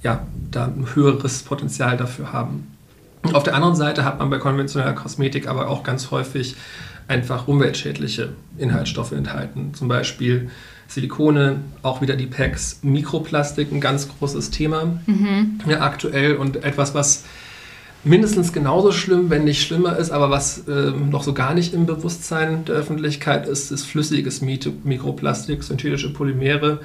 ja, 0.04 0.26
da 0.50 0.66
ein 0.66 0.88
höheres 0.94 1.44
Potenzial 1.44 1.96
dafür 1.96 2.34
haben. 2.34 2.68
Auf 3.32 3.44
der 3.44 3.56
anderen 3.56 3.76
Seite 3.76 4.04
hat 4.04 4.20
man 4.20 4.30
bei 4.30 4.40
konventioneller 4.40 4.94
Kosmetik 4.94 5.48
aber 5.48 5.70
auch 5.70 5.84
ganz 5.84 6.12
häufig 6.12 6.56
einfach 7.12 7.48
umweltschädliche 7.48 8.30
Inhaltsstoffe 8.58 9.12
enthalten. 9.12 9.74
Zum 9.74 9.90
Beispiel 9.90 10.50
Silikone, 10.88 11.58
auch 11.84 12.02
wieder 12.02 12.16
die 12.16 12.26
Packs, 12.26 12.80
Mikroplastik, 12.84 13.72
ein 13.72 13.82
ganz 13.82 14.08
großes 14.08 14.50
Thema 14.50 15.00
mhm. 15.06 15.60
ja, 15.68 15.82
aktuell 15.82 16.36
und 16.36 16.64
etwas, 16.64 16.96
was 16.96 17.26
mindestens 18.04 18.54
genauso 18.54 18.94
schlimm, 18.94 19.30
wenn 19.30 19.44
nicht 19.44 19.62
schlimmer 19.62 19.98
ist, 19.98 20.10
aber 20.10 20.30
was 20.30 20.68
äh, 20.68 20.92
noch 20.92 21.24
so 21.24 21.34
gar 21.34 21.54
nicht 21.54 21.74
im 21.74 21.86
Bewusstsein 21.86 22.66
der 22.66 22.76
Öffentlichkeit 22.76 23.46
ist, 23.46 23.72
ist 23.72 23.86
flüssiges 23.86 24.42
Mikroplastik, 24.42 25.64
synthetische 25.64 26.14
Polymere, 26.14 26.80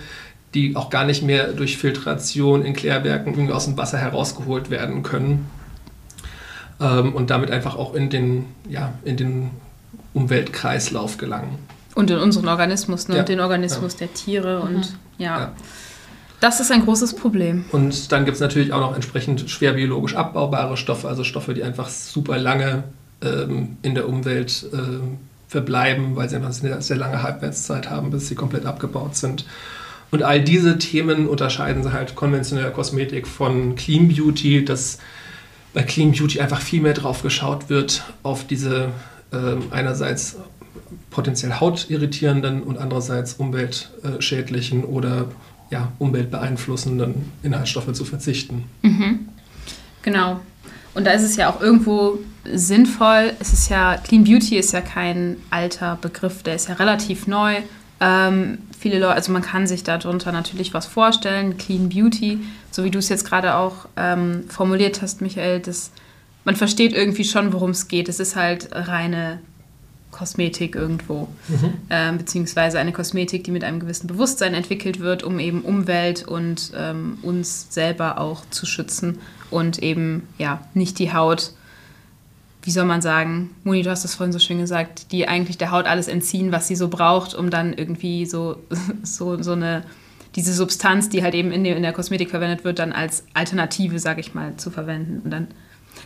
die 0.55 0.75
auch 0.75 0.91
gar 0.91 1.05
nicht 1.05 1.23
mehr 1.23 1.53
durch 1.53 1.79
Filtration 1.79 2.65
in 2.65 2.75
Klärwerken 2.75 3.33
irgendwie 3.33 3.53
aus 3.53 3.65
dem 3.65 3.77
Wasser 3.79 3.99
herausgeholt 3.99 4.71
werden 4.71 5.03
können. 5.03 5.47
Ähm, 6.81 7.15
und 7.15 7.31
damit 7.31 7.51
einfach 7.51 7.77
auch 7.77 7.95
in 7.95 8.11
den, 8.11 8.45
ja, 8.69 8.93
in 9.05 9.17
den 9.17 9.51
Umweltkreislauf 10.15 11.19
gelangen. 11.19 11.59
Und 11.95 12.11
in 12.11 12.19
unseren 12.19 12.49
Organismus, 12.49 13.09
ne? 13.09 13.17
Ja. 13.17 13.23
den 13.23 13.41
Organismus 13.41 13.95
ja. 13.95 13.99
der 14.01 14.15
Tiere 14.15 14.61
und 14.61 14.77
mhm. 14.77 14.85
ja. 15.19 15.39
ja. 15.39 15.53
Das 16.41 16.61
ist 16.61 16.71
ein 16.71 16.85
großes 16.85 17.17
Problem. 17.17 17.65
Und 17.73 18.13
dann 18.13 18.27
gibt 18.27 18.35
es 18.35 18.41
natürlich 18.41 18.73
auch 18.73 18.81
noch 18.81 18.95
entsprechend 18.95 19.49
schwer 19.49 19.73
biologisch 19.73 20.15
abbaubare 20.15 20.77
Stoffe, 20.77 21.09
also 21.09 21.25
Stoffe, 21.25 21.55
die 21.55 21.63
einfach 21.63 21.89
super 21.89 22.37
lange 22.37 22.85
ähm, 23.23 23.79
in 23.81 23.95
der 23.95 24.07
Umwelt 24.07 24.67
äh, 24.73 24.77
verbleiben, 25.49 26.17
weil 26.17 26.29
sie 26.29 26.37
einfach 26.37 26.53
eine 26.63 26.83
sehr 26.83 26.97
lange 26.97 27.23
Halbwertszeit 27.23 27.89
haben, 27.89 28.11
bis 28.11 28.29
sie 28.29 28.35
komplett 28.35 28.67
abgebaut 28.67 29.17
sind. 29.17 29.47
Und 30.11 30.23
all 30.23 30.41
diese 30.41 30.79
Themen 30.79 31.27
unterscheiden 31.27 31.83
sie 31.83 31.93
halt 31.93 32.15
konventioneller 32.15 32.71
Kosmetik 32.71 33.27
von 33.27 33.75
Clean 33.75 34.09
Beauty, 34.09 34.65
dass 34.65 34.99
bei 35.73 35.83
Clean 35.83 36.13
Beauty 36.13 36.41
einfach 36.41 36.61
viel 36.61 36.81
mehr 36.81 36.95
drauf 36.95 37.23
geschaut 37.23 37.69
wird, 37.69 38.05
auf 38.23 38.47
diese 38.47 38.91
einerseits 39.71 40.37
potenziell 41.11 41.55
hautirritierenden 41.55 42.63
und 42.63 42.79
andererseits 42.79 43.35
umweltschädlichen 43.35 44.85
oder 44.85 45.27
ja, 45.71 45.93
umweltbeeinflussenden 45.99 47.33
Inhaltsstoffe 47.43 47.93
zu 47.93 48.05
verzichten. 48.05 48.65
Mhm. 48.83 49.29
Genau. 50.03 50.41
Und 50.95 51.05
da 51.05 51.11
ist 51.11 51.23
es 51.23 51.37
ja 51.37 51.51
auch 51.51 51.61
irgendwo 51.61 52.19
sinnvoll. 52.45 53.33
Es 53.41 53.53
ist 53.53 53.69
ja, 53.69 53.97
Clean 53.97 54.25
Beauty 54.25 54.57
ist 54.57 54.73
ja 54.73 54.81
kein 54.81 55.37
alter 55.51 55.99
Begriff, 56.01 56.43
der 56.43 56.55
ist 56.55 56.69
ja 56.69 56.75
relativ 56.75 57.27
neu. 57.27 57.57
Ähm, 58.01 58.59
viele 58.79 58.99
Leute, 58.99 59.15
also 59.15 59.33
man 59.33 59.43
kann 59.43 59.67
sich 59.67 59.83
darunter 59.83 60.33
natürlich 60.33 60.75
was 60.75 60.87
vorstellen, 60.87 61.57
Clean 61.57 61.89
Beauty, 61.89 62.41
so 62.71 62.85
wie 62.85 62.91
du 62.91 62.99
es 62.99 63.09
jetzt 63.09 63.25
gerade 63.25 63.57
auch 63.57 63.89
ähm, 63.97 64.45
formuliert 64.49 65.03
hast, 65.03 65.21
Michael, 65.23 65.61
das, 65.61 65.91
man 66.47 66.57
versteht 66.57 66.95
irgendwie 66.95 67.25
schon, 67.25 67.53
worum 67.53 67.71
es 67.71 67.89
geht. 67.89 68.09
Es 68.09 68.21
ist 68.21 68.37
halt 68.37 68.69
reine 68.73 69.41
Kosmetik 70.13 70.77
irgendwo, 70.77 71.29
mhm. 71.49 71.75
ähm, 71.91 72.17
beziehungsweise 72.17 72.79
eine 72.79 72.93
Kosmetik, 72.93 73.45
die 73.45 73.51
mit 73.51 73.65
einem 73.65 73.81
gewissen 73.81 74.07
Bewusstsein 74.07 74.55
entwickelt 74.55 75.01
wird, 75.01 75.25
um 75.25 75.39
eben 75.39 75.61
Umwelt 75.61 76.27
und 76.27 76.73
ähm, 76.75 77.19
uns 77.21 77.67
selber 77.75 78.19
auch 78.19 78.49
zu 78.49 78.65
schützen 78.65 79.19
und 79.51 79.83
eben 79.83 80.23
ja 80.39 80.63
nicht 80.73 80.99
die 80.99 81.13
Haut 81.13 81.53
wie 82.63 82.73
soll 82.73 82.85
man 82.85 83.01
sagen, 83.01 83.55
Moni, 83.63 83.83
du 83.83 83.91
hast 83.91 84.03
das 84.03 84.17
vorhin 84.17 84.33
so 84.33 84.41
schön 84.41 84.59
gesagt, 84.59 85.13
die 85.13 85.29
eigentlich 85.29 85.57
der 85.57 85.71
Haut 85.71 85.87
alles 85.87 86.09
entziehen, 86.09 86.51
was 86.51 86.67
sie 86.67 86.75
so 86.75 86.89
braucht, 86.89 87.33
um 87.33 87.49
dann 87.49 87.73
irgendwie 87.73 88.27
so, 88.27 88.57
so, 89.05 89.41
so 89.41 89.53
eine, 89.53 89.85
diese 90.35 90.53
Substanz, 90.53 91.09
die 91.09 91.23
halt 91.23 91.35
eben 91.37 91.53
in, 91.53 91.63
der, 91.63 91.77
in 91.77 91.85
der 91.85 91.93
Kosmetik 91.93 92.29
verwendet 92.29 92.65
wird, 92.65 92.81
dann 92.81 92.93
als 92.93 93.23
Alternative, 93.35 94.01
sage 94.01 94.21
ich 94.21 94.35
mal, 94.35 94.57
zu 94.57 94.73
verwenden. 94.73 95.21
Und 95.23 95.31
dann 95.31 95.47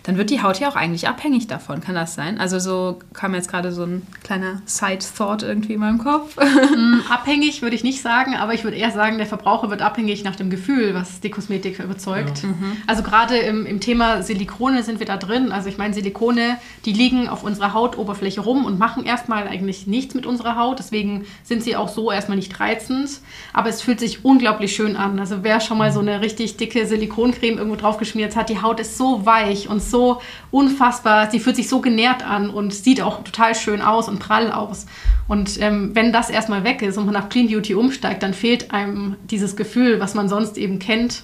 dann 0.03 0.17
wird 0.17 0.31
die 0.31 0.43
Haut 0.43 0.59
ja 0.61 0.69
auch 0.69 0.77
eigentlich 0.77 1.09
abhängig 1.09 1.47
davon. 1.47 1.81
Kann 1.81 1.95
das 1.95 2.15
sein? 2.15 2.39
Also 2.41 2.59
so 2.59 2.99
kam 3.13 3.35
jetzt 3.35 3.51
gerade 3.51 3.73
so 3.73 3.85
ein 3.85 4.07
kleiner 4.23 4.63
Side-Thought 4.65 5.43
irgendwie 5.43 5.75
in 5.75 5.81
meinem 5.81 5.99
Kopf. 5.99 6.37
Mm, 6.37 7.01
abhängig 7.11 7.63
würde 7.63 7.77
ich 7.77 7.85
nicht 7.85 8.01
sagen, 8.01 8.35
aber 8.35 8.55
ich 8.55 8.65
würde 8.65 8.77
eher 8.77 8.91
sagen, 8.91 9.19
der 9.19 9.27
Verbraucher 9.27 9.71
wird 9.71 9.83
abhängig 9.83 10.25
nach 10.25 10.37
dem 10.37 10.51
Gefühl, 10.51 10.95
was 10.95 11.21
die 11.21 11.31
Kosmetik 11.31 11.79
überzeugt. 11.79 12.43
Ja. 12.43 12.49
Mhm. 12.49 12.77
Also 12.87 13.03
gerade 13.03 13.37
im, 13.37 13.67
im 13.67 13.81
Thema 13.81 14.23
Silikone 14.23 14.83
sind 14.83 15.01
wir 15.01 15.07
da 15.07 15.17
drin. 15.17 15.53
Also 15.53 15.69
ich 15.69 15.79
meine, 15.79 15.95
Silikone, 15.95 16.59
die 16.85 16.93
liegen 16.93 17.29
auf 17.29 17.43
unserer 17.43 17.75
Hautoberfläche 17.75 18.41
rum 18.41 18.65
und 18.65 18.79
machen 18.79 19.05
erstmal 19.05 19.49
eigentlich 19.49 19.87
nichts 19.87 20.15
mit 20.15 20.27
unserer 20.27 20.57
Haut. 20.57 20.79
Deswegen 20.79 21.27
sind 21.43 21.63
sie 21.63 21.77
auch 21.77 21.89
so 21.89 22.11
erstmal 22.11 22.37
nicht 22.37 22.59
reizend. 22.61 23.11
Aber 23.53 23.69
es 23.69 23.83
fühlt 23.83 24.01
sich 24.01 24.25
unglaublich 24.25 24.75
schön 24.75 24.97
an. 24.97 25.19
Also 25.19 25.43
wer 25.43 25.61
schon 25.61 25.79
mal 25.79 25.93
so 25.93 26.01
eine 26.01 26.21
richtig 26.21 26.57
dicke 26.57 26.87
Silikoncreme 26.87 27.59
irgendwo 27.59 27.77
drauf 27.77 27.99
geschmiert 27.99 28.37
hat, 28.37 28.49
die 28.49 28.63
Haut 28.63 28.81
ist 28.81 28.97
so 28.97 29.27
weich 29.27 29.69
und 29.69 29.80
so 29.81 30.21
unfassbar, 30.51 31.31
sie 31.31 31.41
fühlt 31.41 31.57
sich 31.57 31.69
so 31.69 31.81
genährt 31.81 32.25
an 32.27 32.51
und 32.51 32.75
sieht 32.75 33.01
auch 33.01 33.23
total 33.25 33.55
schön 33.55 33.83
aus 33.83 34.09
und 34.09 34.19
prall 34.19 34.53
aus. 34.53 34.87
Und 35.29 35.61
ähm, 35.61 35.91
wenn 35.95 36.13
das 36.13 36.31
erstmal 36.31 36.65
weg 36.65 36.83
ist 36.83 36.99
und 36.99 37.07
man 37.07 37.17
auf 37.17 37.29
Clean 37.29 37.49
Beauty 37.49 37.75
umsteigt, 37.75 38.23
dann 38.23 38.35
fehlt 38.35 38.73
einem 38.73 39.17
dieses 39.31 39.57
Gefühl, 39.57 40.01
was 40.01 40.15
man 40.15 40.29
sonst 40.29 40.59
eben 40.59 40.79
kennt. 40.79 41.23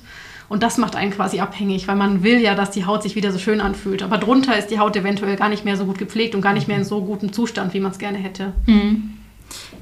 Und 0.49 0.63
das 0.63 0.79
macht 0.79 0.95
einen 0.95 1.11
quasi 1.11 1.41
abhängig, 1.41 1.89
weil 1.89 1.97
man 1.97 2.23
will 2.23 2.41
ja, 2.41 2.55
dass 2.55 2.71
die 2.71 2.87
Haut 2.87 3.03
sich 3.03 3.17
wieder 3.17 3.33
so 3.33 3.39
schön 3.39 3.61
anfühlt. 3.61 4.03
Aber 4.03 4.19
drunter 4.19 4.57
ist 4.57 4.69
die 4.69 4.79
Haut 4.79 4.95
eventuell 4.97 5.37
gar 5.37 5.49
nicht 5.49 5.65
mehr 5.65 5.77
so 5.77 5.87
gut 5.87 5.99
gepflegt 5.99 6.35
und 6.35 6.41
gar 6.41 6.53
nicht 6.53 6.69
mehr 6.69 6.77
in 6.77 6.85
so 6.85 7.03
gutem 7.03 7.33
Zustand, 7.33 7.75
wie 7.75 7.81
man 7.81 7.91
es 7.91 7.99
gerne 7.99 8.19
hätte. 8.19 8.53
Mhm. 8.67 9.15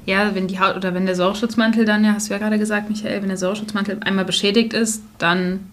Ja, 0.05 0.33
wenn 0.35 0.47
die 0.47 0.59
Haut 0.59 0.75
oder 0.75 0.93
wenn 0.93 1.05
der 1.05 1.15
Säureschutzmantel 1.15 1.85
dann, 1.85 2.03
ja, 2.03 2.13
hast 2.13 2.29
du 2.29 2.33
ja 2.33 2.39
gerade 2.39 2.59
gesagt, 2.59 2.89
Michael, 2.89 3.21
wenn 3.21 3.29
der 3.29 3.37
Säureschutzmantel 3.37 3.99
einmal 4.03 4.25
beschädigt 4.25 4.73
ist, 4.73 5.03
dann 5.17 5.71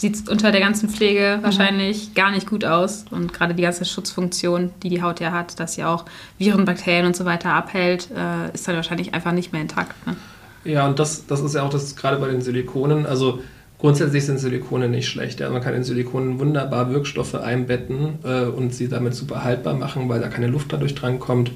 sieht 0.00 0.14
es 0.14 0.28
unter 0.30 0.50
der 0.50 0.62
ganzen 0.62 0.88
Pflege 0.88 1.36
mhm. 1.36 1.42
wahrscheinlich 1.44 2.14
gar 2.14 2.30
nicht 2.30 2.48
gut 2.48 2.64
aus. 2.64 3.04
Und 3.10 3.34
gerade 3.34 3.54
die 3.54 3.62
ganze 3.62 3.84
Schutzfunktion, 3.84 4.70
die 4.82 4.88
die 4.88 5.02
Haut 5.02 5.20
ja 5.20 5.30
hat, 5.30 5.60
dass 5.60 5.74
sie 5.74 5.84
auch 5.84 6.06
Viren, 6.38 6.64
Bakterien 6.64 7.04
und 7.04 7.14
so 7.14 7.26
weiter 7.26 7.52
abhält, 7.52 8.08
äh, 8.10 8.50
ist 8.54 8.66
dann 8.66 8.76
wahrscheinlich 8.76 9.12
einfach 9.12 9.32
nicht 9.32 9.52
mehr 9.52 9.60
intakt. 9.60 9.94
Ne? 10.06 10.16
Ja, 10.64 10.86
und 10.86 10.98
das, 10.98 11.26
das 11.26 11.40
ist 11.40 11.54
ja 11.54 11.62
auch 11.62 11.68
das 11.68 11.96
gerade 11.96 12.16
bei 12.16 12.28
den 12.28 12.40
Silikonen. 12.40 13.04
Also 13.04 13.40
grundsätzlich 13.78 14.24
sind 14.24 14.38
Silikone 14.38 14.88
nicht 14.88 15.06
schlecht. 15.06 15.38
Ja. 15.40 15.50
Man 15.50 15.60
kann 15.60 15.74
in 15.74 15.84
Silikonen 15.84 16.40
wunderbar 16.40 16.90
Wirkstoffe 16.90 17.34
einbetten 17.34 18.20
äh, 18.24 18.44
und 18.44 18.72
sie 18.74 18.88
damit 18.88 19.14
super 19.14 19.44
haltbar 19.44 19.74
machen, 19.74 20.08
weil 20.08 20.20
da 20.20 20.28
keine 20.28 20.46
Luft 20.46 20.72
dadurch 20.72 20.94
drankommt. 20.94 21.50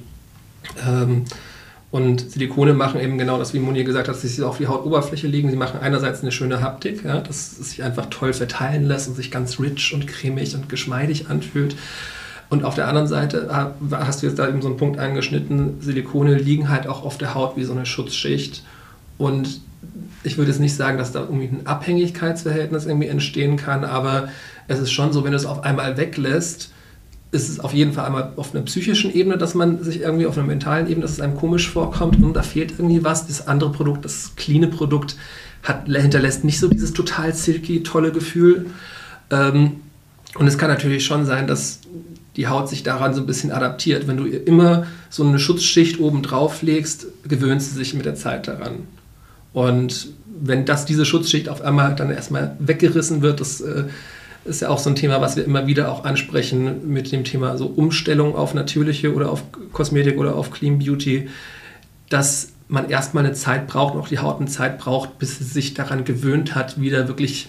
Ähm, 0.86 1.24
und 1.94 2.28
Silikone 2.32 2.74
machen 2.74 3.00
eben 3.00 3.18
genau 3.18 3.38
das, 3.38 3.54
wie 3.54 3.60
Moni 3.60 3.84
gesagt 3.84 4.08
hat, 4.08 4.16
dass 4.16 4.22
sie 4.22 4.42
auf 4.42 4.58
die 4.58 4.66
Hautoberfläche 4.66 5.28
liegen. 5.28 5.48
Sie 5.48 5.56
machen 5.56 5.78
einerseits 5.80 6.22
eine 6.22 6.32
schöne 6.32 6.60
Haptik, 6.60 7.04
ja, 7.04 7.20
dass 7.20 7.52
es 7.52 7.70
sich 7.70 7.84
einfach 7.84 8.06
toll 8.10 8.32
verteilen 8.32 8.82
lässt 8.82 9.06
und 9.06 9.14
sich 9.14 9.30
ganz 9.30 9.60
rich 9.60 9.94
und 9.94 10.08
cremig 10.08 10.56
und 10.56 10.68
geschmeidig 10.68 11.28
anfühlt. 11.28 11.76
Und 12.50 12.64
auf 12.64 12.74
der 12.74 12.88
anderen 12.88 13.06
Seite 13.06 13.48
hast 13.92 14.20
du 14.20 14.26
jetzt 14.26 14.40
da 14.40 14.48
eben 14.48 14.60
so 14.60 14.66
einen 14.66 14.76
Punkt 14.76 14.98
angeschnitten, 14.98 15.80
Silikone 15.80 16.34
liegen 16.34 16.68
halt 16.68 16.88
auch 16.88 17.04
auf 17.04 17.16
der 17.16 17.36
Haut 17.36 17.56
wie 17.56 17.62
so 17.62 17.72
eine 17.72 17.86
Schutzschicht. 17.86 18.64
Und 19.16 19.60
ich 20.24 20.36
würde 20.36 20.50
jetzt 20.50 20.60
nicht 20.60 20.74
sagen, 20.74 20.98
dass 20.98 21.12
da 21.12 21.20
irgendwie 21.20 21.46
ein 21.46 21.64
Abhängigkeitsverhältnis 21.64 22.86
irgendwie 22.86 23.06
entstehen 23.06 23.56
kann, 23.56 23.84
aber 23.84 24.30
es 24.66 24.80
ist 24.80 24.90
schon 24.90 25.12
so, 25.12 25.22
wenn 25.22 25.30
du 25.30 25.36
es 25.36 25.46
auf 25.46 25.62
einmal 25.62 25.96
weglässt, 25.96 26.72
ist 27.34 27.48
es 27.48 27.60
auf 27.60 27.74
jeden 27.74 27.92
Fall 27.92 28.06
einmal 28.06 28.32
auf 28.36 28.54
einer 28.54 28.64
psychischen 28.64 29.12
Ebene, 29.12 29.36
dass 29.36 29.54
man 29.54 29.82
sich 29.82 30.00
irgendwie 30.00 30.26
auf 30.26 30.38
einer 30.38 30.46
mentalen 30.46 30.86
Ebene, 30.86 31.02
dass 31.02 31.12
es 31.12 31.20
einem 31.20 31.36
komisch 31.36 31.68
vorkommt 31.68 32.22
und 32.22 32.34
da 32.34 32.42
fehlt 32.42 32.72
irgendwie 32.78 33.02
was. 33.04 33.26
Das 33.26 33.48
andere 33.48 33.72
Produkt, 33.72 34.04
das 34.04 34.32
cleane 34.36 34.68
Produkt, 34.68 35.16
hat, 35.62 35.86
hinterlässt 35.86 36.44
nicht 36.44 36.60
so 36.60 36.68
dieses 36.68 36.92
total 36.92 37.34
silky, 37.34 37.82
tolle 37.82 38.12
Gefühl. 38.12 38.66
Ähm, 39.30 39.80
und 40.36 40.46
es 40.46 40.58
kann 40.58 40.68
natürlich 40.68 41.04
schon 41.04 41.26
sein, 41.26 41.46
dass 41.46 41.80
die 42.36 42.48
Haut 42.48 42.68
sich 42.68 42.82
daran 42.82 43.14
so 43.14 43.20
ein 43.20 43.26
bisschen 43.26 43.52
adaptiert. 43.52 44.06
Wenn 44.06 44.16
du 44.16 44.26
immer 44.26 44.86
so 45.10 45.24
eine 45.24 45.38
Schutzschicht 45.38 46.00
oben 46.00 46.22
drauf 46.22 46.62
legst, 46.62 47.06
gewöhnt 47.26 47.62
sie 47.62 47.74
sich 47.74 47.94
mit 47.94 48.04
der 48.04 48.14
Zeit 48.14 48.48
daran. 48.48 48.86
Und 49.52 50.08
wenn 50.40 50.64
das, 50.64 50.84
diese 50.84 51.04
Schutzschicht 51.04 51.48
auf 51.48 51.62
einmal 51.62 51.94
dann 51.94 52.10
erstmal 52.10 52.56
weggerissen 52.58 53.22
wird, 53.22 53.40
das 53.40 53.60
äh, 53.60 53.84
ist 54.44 54.60
ja 54.60 54.68
auch 54.68 54.78
so 54.78 54.90
ein 54.90 54.96
Thema, 54.96 55.20
was 55.20 55.36
wir 55.36 55.44
immer 55.44 55.66
wieder 55.66 55.90
auch 55.90 56.04
ansprechen 56.04 56.88
mit 56.88 57.12
dem 57.12 57.24
Thema 57.24 57.56
so 57.56 57.66
Umstellung 57.66 58.36
auf 58.36 58.54
natürliche 58.54 59.14
oder 59.14 59.30
auf 59.30 59.42
Kosmetik 59.72 60.18
oder 60.18 60.34
auf 60.34 60.50
Clean 60.50 60.78
Beauty, 60.78 61.28
dass 62.08 62.52
man 62.68 62.88
erstmal 62.88 63.24
eine 63.24 63.34
Zeit 63.34 63.66
braucht, 63.66 63.94
auch 63.96 64.08
die 64.08 64.18
Haut 64.18 64.40
eine 64.40 64.48
Zeit 64.48 64.78
braucht, 64.78 65.18
bis 65.18 65.38
sie 65.38 65.44
sich 65.44 65.74
daran 65.74 66.04
gewöhnt 66.04 66.54
hat, 66.54 66.80
wieder 66.80 67.08
wirklich 67.08 67.48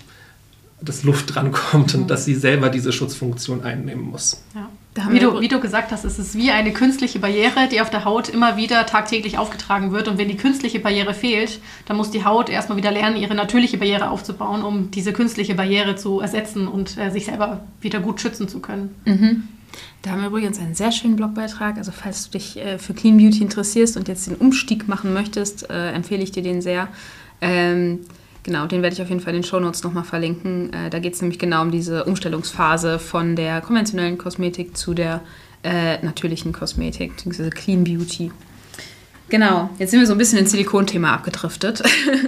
das 0.81 1.03
Luft 1.03 1.35
drankommt 1.35 1.95
und 1.95 2.03
mhm. 2.03 2.07
dass 2.07 2.25
sie 2.25 2.35
selber 2.35 2.69
diese 2.69 2.91
Schutzfunktion 2.91 3.63
einnehmen 3.63 4.03
muss. 4.03 4.43
Ja. 4.53 4.69
Wie 5.09 5.19
du, 5.19 5.41
wie 5.41 5.49
du 5.49 5.59
gesagt 5.59 5.91
hast, 5.91 6.05
es 6.05 6.19
ist 6.19 6.37
wie 6.37 6.51
eine 6.51 6.71
künstliche 6.71 7.19
Barriere, 7.19 7.67
die 7.69 7.81
auf 7.81 7.89
der 7.89 8.05
Haut 8.05 8.29
immer 8.29 8.55
wieder 8.55 8.85
tagtäglich 8.85 9.37
aufgetragen 9.37 9.91
wird. 9.91 10.07
Und 10.07 10.17
wenn 10.17 10.29
die 10.29 10.37
künstliche 10.37 10.79
Barriere 10.79 11.13
fehlt, 11.13 11.59
dann 11.85 11.97
muss 11.97 12.11
die 12.11 12.23
Haut 12.23 12.49
erstmal 12.49 12.77
wieder 12.77 12.91
lernen, 12.91 13.17
ihre 13.17 13.35
natürliche 13.35 13.77
Barriere 13.77 14.09
aufzubauen, 14.09 14.63
um 14.63 14.91
diese 14.91 15.11
künstliche 15.11 15.53
Barriere 15.55 15.97
zu 15.97 16.21
ersetzen 16.21 16.69
und 16.69 16.97
äh, 16.97 17.09
sich 17.11 17.25
selber 17.25 17.65
wieder 17.81 17.99
gut 17.99 18.21
schützen 18.21 18.47
zu 18.47 18.61
können. 18.61 18.95
Mhm. 19.03 19.43
Da 20.01 20.11
haben 20.11 20.21
wir 20.21 20.27
übrigens 20.27 20.59
einen 20.59 20.75
sehr 20.75 20.93
schönen 20.93 21.17
Blogbeitrag. 21.17 21.77
Also 21.77 21.91
falls 21.91 22.29
du 22.29 22.37
dich 22.37 22.57
äh, 22.57 22.77
für 22.77 22.93
Clean 22.93 23.17
Beauty 23.17 23.41
interessierst 23.41 23.97
und 23.97 24.07
jetzt 24.07 24.27
den 24.27 24.35
Umstieg 24.35 24.87
machen 24.87 25.13
möchtest, 25.13 25.69
äh, 25.69 25.91
empfehle 25.91 26.23
ich 26.23 26.31
dir 26.31 26.43
den 26.43 26.61
sehr. 26.61 26.87
Ähm, 27.41 28.01
Genau, 28.45 28.67
den 28.67 28.83
werde 28.83 28.93
ich 28.93 29.01
auf 29.01 29.09
jeden 29.09 29.21
Fall 29.21 29.33
in 29.33 29.41
den 29.41 29.47
Shownotes 29.47 29.83
nochmal 29.83 30.03
verlinken. 30.03 30.71
Äh, 30.71 30.91
da 30.91 30.99
geht 30.99 31.15
es 31.15 31.21
nämlich 31.21 31.39
genau 31.39 31.63
um 31.63 31.71
diese 31.71 32.03
Umstellungsphase 32.03 32.99
von 32.99 33.35
der 33.35 33.59
konventionellen 33.59 34.19
Kosmetik 34.19 34.77
zu 34.77 34.93
der 34.93 35.21
äh, 35.63 35.97
natürlichen 36.05 36.53
Kosmetik, 36.53 37.13
diese 37.25 37.49
Clean 37.49 37.83
Beauty. 37.83 38.31
Genau, 39.29 39.71
jetzt 39.79 39.89
sind 39.89 39.99
wir 39.99 40.05
so 40.05 40.13
ein 40.13 40.19
bisschen 40.19 40.37
ins 40.37 40.51
Silikonthema 40.51 41.11
abgedriftet. 41.11 41.81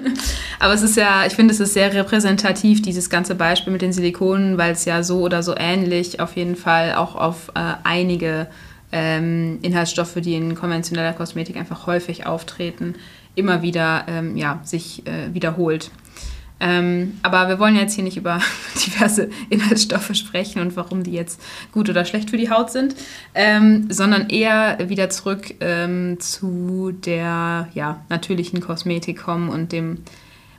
Aber 0.60 0.74
es 0.74 0.82
ist 0.82 0.98
ja, 0.98 1.24
ich 1.28 1.34
finde, 1.34 1.54
es 1.54 1.60
ist 1.60 1.76
sehr 1.76 1.94
repräsentativ, 1.94 2.82
dieses 2.82 3.12
ganze 3.12 3.36
Beispiel 3.36 3.72
mit 3.72 3.84
den 3.84 3.94
Silikonen, 3.94 4.58
weil 4.58 4.72
es 4.72 4.86
ja 4.86 5.04
so 5.04 5.20
oder 5.20 5.44
so 5.44 5.54
ähnlich 5.56 6.20
auf 6.20 6.36
jeden 6.36 6.56
Fall 6.56 6.96
auch 6.96 7.16
auf 7.16 7.50
äh, 7.54 7.74
einige 7.84 8.48
ähm, 8.92 9.60
Inhaltsstoffe, 9.62 10.16
die 10.16 10.34
in 10.34 10.56
konventioneller 10.56 11.14
Kosmetik 11.14 11.58
einfach 11.58 11.86
häufig 11.86 12.26
auftreten, 12.26 12.96
immer 13.36 13.62
wieder 13.62 14.06
ähm, 14.08 14.36
ja, 14.36 14.62
sich 14.64 15.06
äh, 15.06 15.32
wiederholt. 15.32 15.92
Ähm, 16.60 17.20
aber 17.22 17.50
wir 17.50 17.60
wollen 17.60 17.76
jetzt 17.76 17.94
hier 17.94 18.04
nicht 18.04 18.18
über 18.18 18.40
diverse 18.86 19.30
Inhaltsstoffe 19.50 20.16
sprechen 20.16 20.62
und 20.62 20.76
warum 20.76 21.04
die 21.04 21.12
jetzt 21.12 21.42
gut 21.72 21.90
oder 21.90 22.04
schlecht 22.04 22.32
für 22.32 22.38
die 22.38 22.50
Haut 22.50 22.72
sind, 22.72 22.96
ähm, 23.36 23.88
sondern 23.90 24.30
eher 24.30 24.90
wieder 24.90 25.10
zurück 25.10 25.54
ähm, 25.60 26.20
zu 26.20 26.92
der 26.92 27.70
ja, 27.74 28.04
natürlichen 28.10 28.60
Kosmetik 28.60 29.22
kommen 29.22 29.50
und 29.50 29.72
dem 29.72 30.00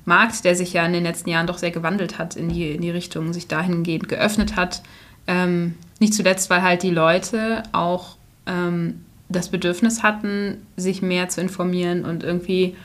Markt, 0.04 0.44
der 0.44 0.54
sich 0.54 0.72
ja 0.72 0.86
in 0.86 0.92
den 0.92 1.02
letzten 1.02 1.30
Jahren 1.30 1.46
doch 1.46 1.58
sehr 1.58 1.70
gewandelt 1.70 2.18
hat 2.18 2.36
in 2.36 2.48
die, 2.48 2.70
in 2.72 2.80
die 2.80 2.90
Richtung, 2.90 3.32
sich 3.32 3.48
dahingehend 3.48 4.08
geöffnet 4.08 4.56
hat. 4.56 4.82
Ähm, 5.26 5.74
nicht 6.00 6.14
zuletzt, 6.14 6.48
weil 6.48 6.62
halt 6.62 6.82
die 6.82 6.90
Leute 6.90 7.64
auch 7.72 8.16
ähm, 8.46 9.04
das 9.28 9.50
Bedürfnis 9.50 10.02
hatten, 10.02 10.66
sich 10.76 11.02
mehr 11.02 11.28
zu 11.28 11.40
informieren 11.40 12.04
und 12.04 12.22
irgendwie 12.22 12.76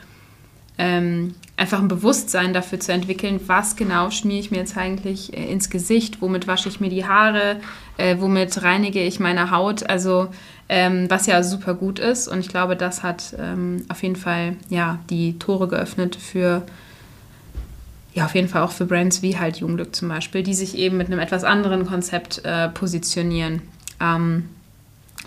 ähm, 0.76 1.34
einfach 1.56 1.78
ein 1.78 1.88
Bewusstsein 1.88 2.52
dafür 2.52 2.80
zu 2.80 2.92
entwickeln, 2.92 3.40
was 3.46 3.76
genau 3.76 4.10
schmiere 4.10 4.40
ich 4.40 4.50
mir 4.50 4.58
jetzt 4.58 4.76
eigentlich 4.76 5.32
äh, 5.36 5.50
ins 5.50 5.70
Gesicht, 5.70 6.20
womit 6.20 6.46
wasche 6.46 6.68
ich 6.68 6.80
mir 6.80 6.90
die 6.90 7.06
Haare, 7.06 7.56
äh, 7.96 8.16
womit 8.18 8.62
reinige 8.62 9.02
ich 9.02 9.20
meine 9.20 9.50
Haut, 9.50 9.88
also 9.88 10.28
ähm, 10.68 11.08
was 11.08 11.26
ja 11.26 11.42
super 11.42 11.74
gut 11.74 11.98
ist 11.98 12.26
und 12.26 12.40
ich 12.40 12.48
glaube, 12.48 12.74
das 12.74 13.02
hat 13.02 13.36
ähm, 13.38 13.84
auf 13.88 14.02
jeden 14.02 14.16
Fall 14.16 14.56
ja, 14.68 14.98
die 15.10 15.38
Tore 15.38 15.68
geöffnet 15.68 16.16
für 16.16 16.62
ja, 18.14 18.26
auf 18.26 18.34
jeden 18.36 18.48
Fall 18.48 18.62
auch 18.62 18.70
für 18.70 18.86
Brands 18.86 19.22
wie 19.22 19.38
halt 19.38 19.56
Junglück 19.56 19.94
zum 19.94 20.08
Beispiel, 20.08 20.44
die 20.44 20.54
sich 20.54 20.78
eben 20.78 20.96
mit 20.96 21.08
einem 21.08 21.18
etwas 21.18 21.42
anderen 21.42 21.84
Konzept 21.84 22.44
äh, 22.44 22.68
positionieren. 22.68 23.62
Ähm, 24.00 24.44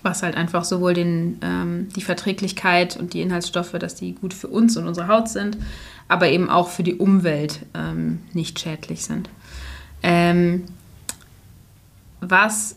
was 0.03 0.23
halt 0.23 0.37
einfach 0.37 0.63
sowohl 0.63 0.93
den, 0.93 1.39
ähm, 1.41 1.89
die 1.95 2.01
Verträglichkeit 2.01 2.97
und 2.97 3.13
die 3.13 3.21
Inhaltsstoffe, 3.21 3.73
dass 3.73 3.95
die 3.95 4.13
gut 4.13 4.33
für 4.33 4.47
uns 4.47 4.77
und 4.77 4.87
unsere 4.87 5.07
Haut 5.07 5.27
sind, 5.27 5.57
aber 6.07 6.29
eben 6.29 6.49
auch 6.49 6.69
für 6.69 6.83
die 6.83 6.95
Umwelt 6.95 7.65
ähm, 7.73 8.19
nicht 8.33 8.59
schädlich 8.59 9.03
sind. 9.03 9.29
Ähm, 10.03 10.63
was, 12.21 12.75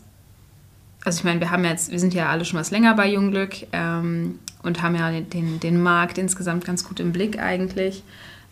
also 1.03 1.19
ich 1.19 1.23
meine, 1.23 1.39
wir 1.39 1.51
haben 1.51 1.63
jetzt, 1.63 1.91
wir 1.91 1.99
sind 1.99 2.13
ja 2.13 2.29
alle 2.29 2.45
schon 2.45 2.59
was 2.59 2.71
länger 2.71 2.95
bei 2.95 3.09
Jungglück 3.09 3.67
ähm, 3.71 4.39
und 4.63 4.81
haben 4.81 4.95
ja 4.95 5.11
den, 5.11 5.59
den 5.59 5.81
Markt 5.81 6.17
insgesamt 6.17 6.65
ganz 6.65 6.83
gut 6.83 6.99
im 6.99 7.11
Blick 7.11 7.39
eigentlich. 7.39 8.03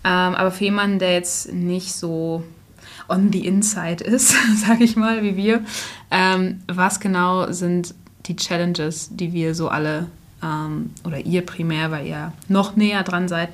Ähm, 0.03 0.35
aber 0.35 0.51
für 0.51 0.65
jemanden, 0.65 0.99
der 0.99 1.13
jetzt 1.13 1.51
nicht 1.51 1.93
so 1.93 2.43
on 3.09 3.31
the 3.31 3.45
inside 3.45 4.03
ist, 4.03 4.33
sage 4.65 4.83
ich 4.83 4.95
mal, 4.95 5.23
wie 5.23 5.35
wir, 5.35 5.61
ähm, 6.09 6.61
was 6.67 6.99
genau 6.99 7.51
sind 7.51 7.93
die 8.25 8.35
Challenges, 8.35 9.09
die 9.11 9.33
wir 9.33 9.55
so 9.55 9.69
alle 9.69 10.07
ähm, 10.43 10.91
oder 11.03 11.19
ihr 11.19 11.45
primär, 11.45 11.91
weil 11.91 12.07
ihr 12.07 12.31
noch 12.47 12.75
näher 12.75 13.03
dran 13.03 13.27
seid 13.27 13.49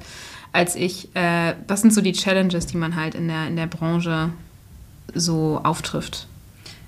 als 0.56 0.76
ich. 0.76 1.10
Äh, 1.16 1.54
was 1.68 1.82
sind 1.82 1.94
so 1.94 2.02
die 2.02 2.14
Challenges, 2.14 2.66
die 2.66 2.78
man 2.78 2.96
halt 2.96 3.14
in 3.14 3.28
der, 3.28 3.48
in 3.48 3.56
der 3.56 3.68
Branche 3.68 4.32
so 5.14 5.60
auftrifft? 5.64 6.28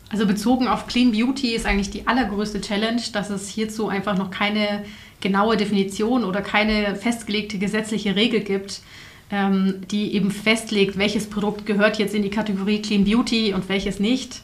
Also 0.10 0.26
bezogen 0.26 0.68
auf 0.68 0.88
Clean 0.88 1.12
Beauty 1.12 1.54
ist 1.54 1.66
eigentlich 1.66 1.90
die 1.90 2.08
allergrößte 2.08 2.62
Challenge, 2.62 3.02
dass 3.12 3.30
es 3.30 3.50
hierzu 3.50 3.90
einfach 3.90 4.18
noch 4.18 4.32
keine 4.32 4.86
genaue 5.20 5.58
Definition 5.58 6.24
oder 6.24 6.42
keine 6.42 6.96
festgelegte 6.96 7.58
gesetzliche 7.58 8.16
Regel 8.16 8.40
gibt, 8.40 8.82
ähm, 9.32 9.82
die 9.92 10.14
eben 10.14 10.32
festlegt, 10.32 10.98
welches 10.98 11.30
Produkt 11.30 11.66
gehört 11.66 12.00
jetzt 12.00 12.16
in 12.16 12.24
die 12.24 12.30
Kategorie 12.30 12.82
Clean 12.82 13.04
Beauty 13.04 13.54
und 13.54 13.68
welches 13.68 14.00
nicht. 14.00 14.42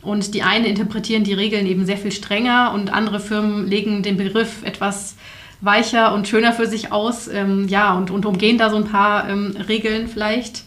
Und 0.00 0.34
die 0.34 0.42
einen 0.42 0.64
interpretieren 0.64 1.24
die 1.24 1.34
Regeln 1.34 1.66
eben 1.66 1.84
sehr 1.84 1.98
viel 1.98 2.12
strenger 2.12 2.72
und 2.74 2.92
andere 2.92 3.20
Firmen 3.20 3.68
legen 3.68 4.02
den 4.02 4.16
Begriff 4.16 4.62
etwas 4.64 5.16
weicher 5.62 6.12
und 6.12 6.28
schöner 6.28 6.52
für 6.52 6.66
sich 6.66 6.92
aus. 6.92 7.28
Ähm, 7.28 7.66
ja, 7.68 7.94
und, 7.94 8.10
und 8.10 8.26
umgehen 8.26 8.58
da 8.58 8.68
so 8.68 8.76
ein 8.76 8.84
paar 8.84 9.28
ähm, 9.28 9.56
Regeln 9.68 10.08
vielleicht. 10.08 10.64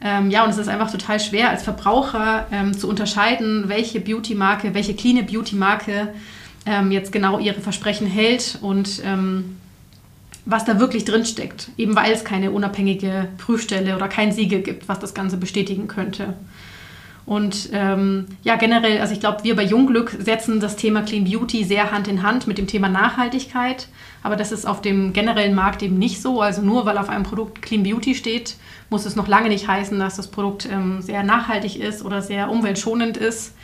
Ähm, 0.00 0.30
ja, 0.30 0.44
und 0.44 0.50
es 0.50 0.58
ist 0.58 0.68
einfach 0.68 0.90
total 0.90 1.20
schwer 1.20 1.50
als 1.50 1.62
Verbraucher 1.62 2.46
ähm, 2.52 2.76
zu 2.76 2.88
unterscheiden, 2.88 3.64
welche 3.68 4.00
Beauty-Marke, 4.00 4.72
welche 4.74 4.94
clean 4.94 5.24
Beauty-Marke 5.26 6.14
ähm, 6.64 6.90
jetzt 6.90 7.12
genau 7.12 7.38
ihre 7.38 7.60
Versprechen 7.60 8.06
hält 8.06 8.58
und 8.60 9.02
ähm, 9.04 9.56
was 10.44 10.64
da 10.64 10.78
wirklich 10.78 11.04
drinsteckt. 11.04 11.70
Eben 11.76 11.96
weil 11.96 12.12
es 12.12 12.24
keine 12.24 12.50
unabhängige 12.52 13.28
Prüfstelle 13.38 13.96
oder 13.96 14.08
kein 14.08 14.32
Siegel 14.32 14.60
gibt, 14.60 14.88
was 14.88 15.00
das 15.00 15.14
Ganze 15.14 15.38
bestätigen 15.38 15.88
könnte. 15.88 16.34
Und 17.26 17.70
ähm, 17.72 18.26
ja, 18.44 18.54
generell, 18.54 19.00
also 19.00 19.12
ich 19.12 19.18
glaube, 19.18 19.42
wir 19.42 19.56
bei 19.56 19.64
Jungglück 19.64 20.16
setzen 20.20 20.60
das 20.60 20.76
Thema 20.76 21.02
Clean 21.02 21.24
Beauty 21.24 21.64
sehr 21.64 21.90
Hand 21.90 22.06
in 22.06 22.22
Hand 22.22 22.46
mit 22.46 22.56
dem 22.56 22.68
Thema 22.68 22.88
Nachhaltigkeit. 22.88 23.88
Aber 24.22 24.36
das 24.36 24.52
ist 24.52 24.64
auf 24.64 24.80
dem 24.80 25.12
generellen 25.12 25.54
Markt 25.54 25.82
eben 25.82 25.98
nicht 25.98 26.22
so. 26.22 26.40
Also 26.40 26.62
nur 26.62 26.86
weil 26.86 26.98
auf 26.98 27.08
einem 27.08 27.24
Produkt 27.24 27.62
Clean 27.62 27.82
Beauty 27.82 28.14
steht, 28.14 28.54
muss 28.90 29.06
es 29.06 29.16
noch 29.16 29.26
lange 29.26 29.48
nicht 29.48 29.66
heißen, 29.66 29.98
dass 29.98 30.14
das 30.16 30.28
Produkt 30.28 30.68
ähm, 30.70 31.02
sehr 31.02 31.24
nachhaltig 31.24 31.80
ist 31.80 32.04
oder 32.04 32.22
sehr 32.22 32.48
umweltschonend 32.48 33.16
ist. 33.16 33.54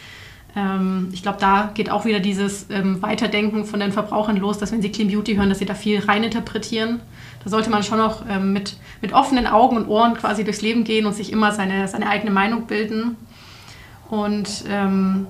Ähm, 0.57 1.11
ich 1.13 1.23
glaube, 1.23 1.39
da 1.41 1.71
geht 1.73 1.89
auch 1.89 2.05
wieder 2.05 2.19
dieses 2.19 2.67
ähm, 2.69 3.01
Weiterdenken 3.01 3.65
von 3.65 3.79
den 3.79 3.93
Verbrauchern 3.93 4.37
los, 4.37 4.59
dass 4.59 4.73
wenn 4.73 4.83
sie 4.83 4.91
Clean 4.91 5.09
Beauty 5.09 5.37
hören, 5.37 5.49
dass 5.49 5.61
sie 5.61 5.67
da 5.67 5.75
viel 5.75 6.01
reininterpretieren. 6.01 7.01
Da 7.45 7.51
sollte 7.51 7.71
man 7.71 7.85
schon 7.85 7.99
noch 7.99 8.25
ähm, 8.29 8.53
mit, 8.53 8.77
mit 9.01 9.13
offenen 9.13 9.47
Augen 9.47 9.77
und 9.77 9.89
Ohren 9.89 10.15
quasi 10.15 10.43
durchs 10.43 10.63
Leben 10.63 10.83
gehen 10.83 11.07
und 11.07 11.15
sich 11.15 11.31
immer 11.31 11.53
seine, 11.53 11.87
seine 11.87 12.09
eigene 12.09 12.33
Meinung 12.33 12.67
bilden. 12.67 13.17
Und 14.13 14.65
ähm, 14.69 15.27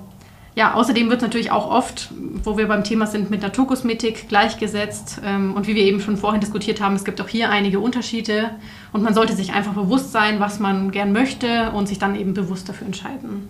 ja, 0.55 0.73
außerdem 0.73 1.09
wird 1.09 1.21
natürlich 1.21 1.51
auch 1.51 1.71
oft, 1.71 2.09
wo 2.43 2.57
wir 2.57 2.67
beim 2.67 2.83
Thema 2.83 3.07
sind, 3.07 3.31
mit 3.31 3.41
Naturkosmetik 3.41 4.27
gleichgesetzt. 4.27 5.21
Ähm, 5.25 5.53
und 5.55 5.67
wie 5.67 5.75
wir 5.75 5.83
eben 5.83 6.01
schon 6.01 6.17
vorhin 6.17 6.41
diskutiert 6.41 6.81
haben, 6.81 6.93
es 6.93 7.05
gibt 7.05 7.21
auch 7.21 7.29
hier 7.29 7.49
einige 7.49 7.79
Unterschiede. 7.79 8.49
Und 8.91 9.01
man 9.01 9.13
sollte 9.13 9.37
sich 9.37 9.53
einfach 9.53 9.71
bewusst 9.71 10.11
sein, 10.11 10.41
was 10.41 10.59
man 10.59 10.91
gern 10.91 11.13
möchte 11.13 11.71
und 11.71 11.87
sich 11.87 11.97
dann 11.97 12.13
eben 12.19 12.33
bewusst 12.33 12.67
dafür 12.67 12.85
entscheiden. 12.85 13.49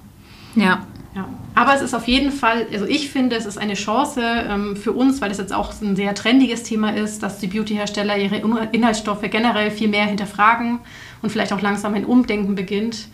Ja, 0.56 0.86
Ja, 1.16 1.28
aber 1.56 1.74
es 1.74 1.82
ist 1.82 1.96
auf 1.96 2.08
jeden 2.08 2.32
Fall, 2.32 2.68
also 2.72 2.86
ich 2.86 3.10
finde, 3.10 3.36
es 3.36 3.48
ist 3.48 3.58
eine 3.58 3.74
Chance 3.74 4.22
ähm, 4.24 4.76
für 4.76 4.92
uns, 4.92 5.20
weil 5.20 5.32
es 5.32 5.40
jetzt 5.40 5.52
auch 5.52 5.74
ein 5.82 5.96
sehr 5.96 6.14
trendiges 6.14 6.62
Thema 6.62 6.96
ist, 6.96 7.24
dass 7.24 7.40
die 7.40 7.48
Beauty-Hersteller 7.48 8.18
ihre 8.18 8.38
Inhaltsstoffe 8.72 9.22
generell 9.30 9.72
viel 9.72 9.88
mehr 9.88 10.06
hinterfragen 10.06 10.80
und 11.24 11.32
vielleicht 11.32 11.54
auch 11.54 11.62
langsam 11.62 11.96
ein 11.96 12.06
Umdenken 12.06 12.54
beginnt, 12.54 13.08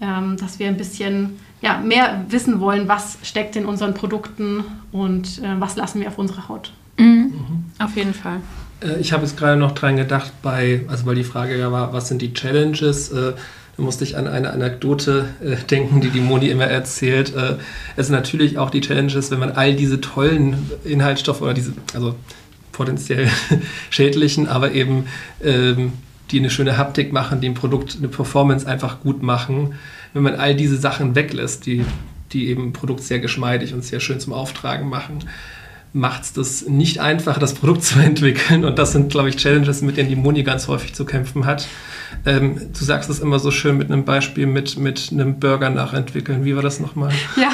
ähm, 0.00 0.36
dass 0.36 0.58
wir 0.58 0.68
ein 0.68 0.76
bisschen 0.76 1.38
ja, 1.64 1.78
mehr 1.78 2.26
wissen 2.28 2.60
wollen, 2.60 2.88
was 2.88 3.16
steckt 3.22 3.56
in 3.56 3.64
unseren 3.64 3.94
Produkten 3.94 4.64
und 4.92 5.38
äh, 5.38 5.58
was 5.58 5.76
lassen 5.76 6.00
wir 6.00 6.08
auf 6.08 6.18
unsere 6.18 6.48
Haut. 6.48 6.72
Mhm. 6.98 7.06
Mhm. 7.06 7.64
Auf 7.78 7.96
jeden 7.96 8.12
Fall. 8.12 8.40
Äh, 8.82 9.00
ich 9.00 9.12
habe 9.14 9.22
jetzt 9.22 9.38
gerade 9.38 9.58
noch 9.58 9.72
dran 9.72 9.96
gedacht, 9.96 10.30
bei, 10.42 10.82
also 10.88 11.06
weil 11.06 11.14
die 11.14 11.24
Frage 11.24 11.58
ja 11.58 11.72
war, 11.72 11.94
was 11.94 12.08
sind 12.08 12.20
die 12.20 12.34
Challenges? 12.34 13.10
Äh, 13.10 13.32
da 13.76 13.82
musste 13.82 14.04
ich 14.04 14.16
an 14.18 14.28
eine 14.28 14.50
Anekdote 14.50 15.24
äh, 15.42 15.56
denken, 15.56 16.02
die 16.02 16.10
die 16.10 16.20
Moni 16.20 16.48
immer 16.48 16.66
erzählt. 16.66 17.34
Äh, 17.34 17.56
es 17.96 18.08
sind 18.08 18.14
natürlich 18.14 18.58
auch 18.58 18.68
die 18.68 18.82
Challenges, 18.82 19.30
wenn 19.30 19.38
man 19.40 19.52
all 19.52 19.74
diese 19.74 20.02
tollen 20.02 20.70
Inhaltsstoffe 20.84 21.40
oder 21.40 21.54
diese, 21.54 21.72
also 21.94 22.14
potenziell 22.72 23.30
schädlichen, 23.90 24.48
aber 24.48 24.72
eben 24.72 25.06
ähm, 25.42 25.94
die 26.34 26.40
eine 26.40 26.50
schöne 26.50 26.76
Haptik 26.76 27.12
machen, 27.12 27.40
die 27.40 27.48
ein 27.48 27.54
Produkt, 27.54 27.96
eine 27.96 28.08
Performance 28.08 28.66
einfach 28.66 29.00
gut 29.00 29.22
machen. 29.22 29.74
Wenn 30.12 30.24
man 30.24 30.34
all 30.34 30.56
diese 30.56 30.76
Sachen 30.76 31.14
weglässt, 31.14 31.64
die, 31.64 31.84
die 32.32 32.48
eben 32.48 32.68
ein 32.68 32.72
Produkt 32.72 33.02
sehr 33.02 33.20
geschmeidig 33.20 33.72
und 33.72 33.84
sehr 33.84 34.00
schön 34.00 34.18
zum 34.18 34.32
Auftragen 34.32 34.88
machen, 34.88 35.20
macht 35.92 36.24
es 36.24 36.32
das 36.32 36.66
nicht 36.66 36.98
einfach, 36.98 37.38
das 37.38 37.54
Produkt 37.54 37.84
zu 37.84 38.00
entwickeln. 38.00 38.64
Und 38.64 38.80
das 38.80 38.92
sind, 38.92 39.10
glaube 39.10 39.28
ich, 39.28 39.36
Challenges, 39.36 39.80
mit 39.80 39.96
denen 39.96 40.08
die 40.08 40.16
Moni 40.16 40.42
ganz 40.42 40.66
häufig 40.66 40.92
zu 40.92 41.04
kämpfen 41.04 41.46
hat. 41.46 41.68
Ähm, 42.26 42.60
du 42.76 42.84
sagst 42.84 43.08
es 43.10 43.20
immer 43.20 43.38
so 43.38 43.52
schön 43.52 43.76
mit 43.76 43.90
einem 43.90 44.04
Beispiel 44.04 44.46
mit, 44.46 44.76
mit 44.76 45.10
einem 45.12 45.38
Burger 45.38 45.70
nachentwickeln. 45.70 46.44
Wie 46.44 46.56
war 46.56 46.62
das 46.62 46.80
nochmal? 46.80 47.12
Ja, 47.36 47.50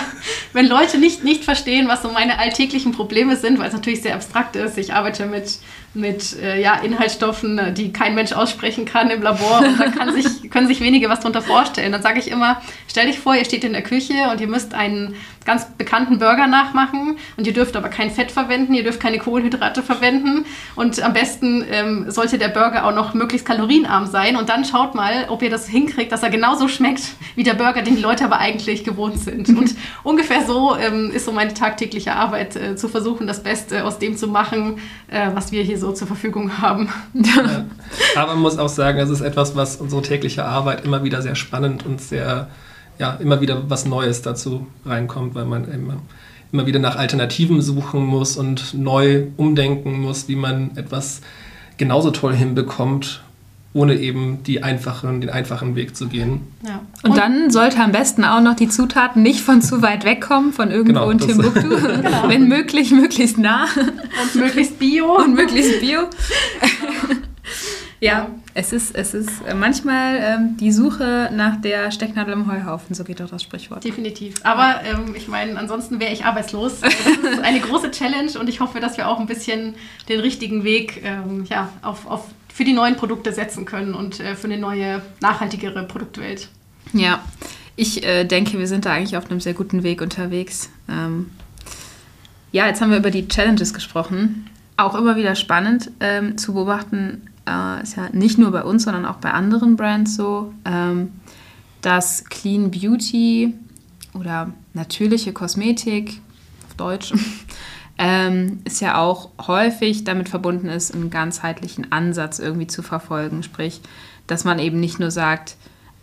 wenn 0.52 0.66
Leute 0.66 0.98
nicht, 0.98 1.22
nicht 1.22 1.44
verstehen, 1.44 1.88
was 1.88 2.02
so 2.02 2.10
meine 2.10 2.38
alltäglichen 2.38 2.92
Probleme 2.92 3.36
sind, 3.36 3.58
weil 3.58 3.68
es 3.68 3.72
natürlich 3.72 4.02
sehr 4.02 4.14
abstrakt 4.14 4.56
ist. 4.56 4.78
Ich 4.78 4.94
arbeite 4.94 5.26
mit, 5.26 5.58
mit 5.92 6.40
äh, 6.40 6.60
ja, 6.60 6.74
Inhaltsstoffen, 6.74 7.74
die 7.74 7.92
kein 7.92 8.14
Mensch 8.14 8.32
aussprechen 8.32 8.84
kann 8.84 9.10
im 9.10 9.22
Labor 9.22 9.60
und 9.60 9.80
da 9.80 9.88
kann 9.88 10.12
sich, 10.12 10.50
können 10.50 10.68
sich 10.68 10.80
wenige 10.80 11.08
was 11.08 11.20
darunter 11.20 11.42
vorstellen. 11.42 11.92
Dann 11.92 12.02
sage 12.02 12.20
ich 12.20 12.30
immer, 12.30 12.60
stell 12.88 13.06
dich 13.06 13.18
vor, 13.18 13.34
ihr 13.34 13.44
steht 13.44 13.64
in 13.64 13.72
der 13.72 13.82
Küche 13.82 14.14
und 14.30 14.40
ihr 14.40 14.46
müsst 14.46 14.74
einen 14.74 15.16
ganz 15.44 15.66
bekannten 15.76 16.18
Burger 16.18 16.46
nachmachen 16.46 17.16
und 17.36 17.46
ihr 17.46 17.52
dürft 17.52 17.74
aber 17.76 17.88
kein 17.88 18.10
Fett 18.10 18.30
verwenden, 18.30 18.74
ihr 18.74 18.84
dürft 18.84 19.00
keine 19.00 19.18
Kohlenhydrate 19.18 19.82
verwenden 19.82 20.44
und 20.76 21.02
am 21.02 21.12
besten 21.12 21.64
ähm, 21.70 22.10
sollte 22.10 22.38
der 22.38 22.48
Burger 22.48 22.86
auch 22.86 22.94
noch 22.94 23.14
möglichst 23.14 23.46
kalorienarm 23.46 24.06
sein 24.06 24.36
und 24.36 24.48
dann 24.48 24.64
schaut 24.64 24.94
mal, 24.94 25.26
ob 25.28 25.42
ihr 25.42 25.50
das 25.50 25.66
hinkriegt, 25.66 26.12
dass 26.12 26.22
er 26.22 26.30
genauso 26.30 26.68
schmeckt 26.68 27.02
wie 27.34 27.42
der 27.42 27.54
Burger, 27.54 27.82
den 27.82 27.96
die 27.96 28.02
Leute 28.02 28.24
aber 28.24 28.38
eigentlich 28.38 28.84
gewohnt 28.84 29.18
sind. 29.18 29.48
Und 29.60 29.74
ungefähr 30.02 30.46
so 30.46 30.76
ähm, 30.76 31.10
ist 31.10 31.24
so 31.24 31.32
meine 31.32 31.54
tagtägliche 31.54 32.12
Arbeit, 32.14 32.56
äh, 32.56 32.76
zu 32.76 32.88
versuchen, 32.88 33.26
das 33.26 33.42
Beste 33.42 33.84
aus 33.84 33.98
dem 33.98 34.16
zu 34.16 34.28
machen, 34.28 34.78
äh, 35.08 35.30
was 35.34 35.52
wir 35.52 35.62
hier 35.62 35.78
so 35.80 35.92
zur 35.92 36.06
Verfügung 36.06 36.58
haben. 36.58 36.88
Ja, 37.14 37.64
aber 38.16 38.34
man 38.34 38.42
muss 38.42 38.58
auch 38.58 38.68
sagen, 38.68 38.98
es 38.98 39.10
ist 39.10 39.20
etwas, 39.20 39.56
was 39.56 39.76
unsere 39.76 40.02
tägliche 40.02 40.44
Arbeit 40.44 40.84
immer 40.84 41.02
wieder 41.02 41.22
sehr 41.22 41.34
spannend 41.34 41.84
und 41.84 42.00
sehr 42.00 42.48
ja, 43.00 43.14
immer 43.14 43.40
wieder 43.40 43.68
was 43.68 43.86
Neues 43.86 44.22
dazu 44.22 44.66
reinkommt, 44.84 45.34
weil 45.34 45.46
man 45.46 45.64
immer, 45.72 45.96
immer 46.52 46.66
wieder 46.66 46.78
nach 46.78 46.96
Alternativen 46.96 47.62
suchen 47.62 48.04
muss 48.04 48.36
und 48.36 48.74
neu 48.74 49.28
umdenken 49.38 50.00
muss, 50.00 50.28
wie 50.28 50.36
man 50.36 50.76
etwas 50.76 51.22
genauso 51.78 52.10
toll 52.10 52.34
hinbekommt, 52.34 53.22
ohne 53.72 53.94
eben 53.94 54.42
die 54.42 54.62
einfachen, 54.62 55.20
den 55.20 55.30
einfachen 55.30 55.76
Weg 55.76 55.96
zu 55.96 56.08
gehen. 56.08 56.40
Ja. 56.66 56.80
Und, 57.02 57.10
und, 57.10 57.16
dann 57.16 57.50
sollte 57.50 57.78
am 57.78 57.92
besten 57.92 58.24
auch 58.24 58.40
noch 58.40 58.56
die 58.56 58.68
Zutaten 58.68 59.22
nicht 59.22 59.40
von 59.40 59.62
zu 59.62 59.80
weit 59.80 60.04
wegkommen, 60.04 60.52
von 60.52 60.70
irgendwo 60.70 61.06
genau, 61.06 61.10
in 61.10 61.18
Timbuktu. 61.18 61.68
genau. 61.68 62.28
Wenn 62.28 62.48
möglich, 62.48 62.90
möglichst 62.90 63.38
nah. 63.38 63.66
Und 64.22 64.34
möglichst 64.34 64.78
bio. 64.78 65.16
Und 65.24 65.34
möglichst 65.34 65.80
bio. 65.80 66.00
ja, 68.00 68.26
es 68.54 68.72
ist, 68.72 68.96
es 68.96 69.14
ist 69.14 69.30
manchmal 69.54 70.18
ähm, 70.20 70.56
die 70.58 70.72
Suche 70.72 71.30
nach 71.32 71.60
der 71.60 71.92
Stecknadel 71.92 72.32
im 72.34 72.50
Heuhaufen, 72.50 72.96
so 72.96 73.04
geht 73.04 73.20
doch 73.20 73.30
das 73.30 73.44
Sprichwort. 73.44 73.84
Definitiv. 73.84 74.34
Aber 74.42 74.80
ähm, 74.84 75.14
ich 75.14 75.28
meine, 75.28 75.56
ansonsten 75.56 76.00
wäre 76.00 76.12
ich 76.12 76.24
arbeitslos. 76.24 76.80
Das 76.80 76.92
ist 76.92 77.40
eine 77.44 77.60
große 77.60 77.92
Challenge 77.92 78.32
und 78.40 78.48
ich 78.48 78.58
hoffe, 78.58 78.80
dass 78.80 78.96
wir 78.96 79.08
auch 79.08 79.20
ein 79.20 79.26
bisschen 79.26 79.74
den 80.08 80.18
richtigen 80.18 80.64
Weg 80.64 81.02
ähm, 81.04 81.44
ja, 81.48 81.68
auf, 81.82 82.06
auf, 82.10 82.24
für 82.60 82.64
die 82.64 82.74
neuen 82.74 82.94
Produkte 82.94 83.32
setzen 83.32 83.64
können 83.64 83.94
und 83.94 84.20
äh, 84.20 84.36
für 84.36 84.44
eine 84.44 84.58
neue, 84.58 85.00
nachhaltigere 85.22 85.82
Produktwelt. 85.84 86.48
Ja, 86.92 87.24
ich 87.74 88.04
äh, 88.04 88.24
denke, 88.24 88.58
wir 88.58 88.66
sind 88.66 88.84
da 88.84 88.92
eigentlich 88.92 89.16
auf 89.16 89.30
einem 89.30 89.40
sehr 89.40 89.54
guten 89.54 89.82
Weg 89.82 90.02
unterwegs. 90.02 90.68
Ähm, 90.86 91.30
ja, 92.52 92.66
jetzt 92.66 92.82
haben 92.82 92.90
wir 92.90 92.98
über 92.98 93.10
die 93.10 93.26
Challenges 93.28 93.72
gesprochen. 93.72 94.50
Auch 94.76 94.94
immer 94.94 95.16
wieder 95.16 95.36
spannend 95.36 95.90
ähm, 96.00 96.36
zu 96.36 96.52
beobachten, 96.52 97.30
äh, 97.48 97.82
ist 97.82 97.96
ja 97.96 98.10
nicht 98.12 98.36
nur 98.36 98.50
bei 98.50 98.62
uns, 98.62 98.82
sondern 98.82 99.06
auch 99.06 99.16
bei 99.16 99.30
anderen 99.30 99.76
Brands 99.76 100.14
so, 100.14 100.52
ähm, 100.66 101.12
dass 101.80 102.26
Clean 102.26 102.70
Beauty 102.70 103.54
oder 104.12 104.52
natürliche 104.74 105.32
Kosmetik 105.32 106.20
auf 106.68 106.74
Deutsch 106.74 107.14
ähm, 108.02 108.60
ist 108.64 108.80
ja 108.80 108.96
auch 108.96 109.28
häufig 109.46 110.04
damit 110.04 110.30
verbunden 110.30 110.68
ist, 110.70 110.94
einen 110.94 111.10
ganzheitlichen 111.10 111.92
Ansatz 111.92 112.38
irgendwie 112.38 112.66
zu 112.66 112.82
verfolgen. 112.82 113.42
Sprich, 113.42 113.82
dass 114.26 114.44
man 114.44 114.58
eben 114.58 114.80
nicht 114.80 114.98
nur 114.98 115.10
sagt, 115.10 115.56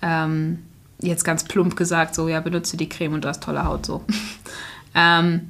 ähm, 0.04 0.60
jetzt 1.00 1.24
ganz 1.24 1.44
plump 1.46 1.76
gesagt, 1.76 2.14
so 2.14 2.28
ja, 2.28 2.40
benutze 2.40 2.78
die 2.78 2.88
Creme 2.88 3.16
und 3.16 3.24
du 3.24 3.28
hast 3.28 3.42
tolle 3.42 3.66
Haut 3.66 3.88
so. 3.88 4.04
ähm, 4.96 5.48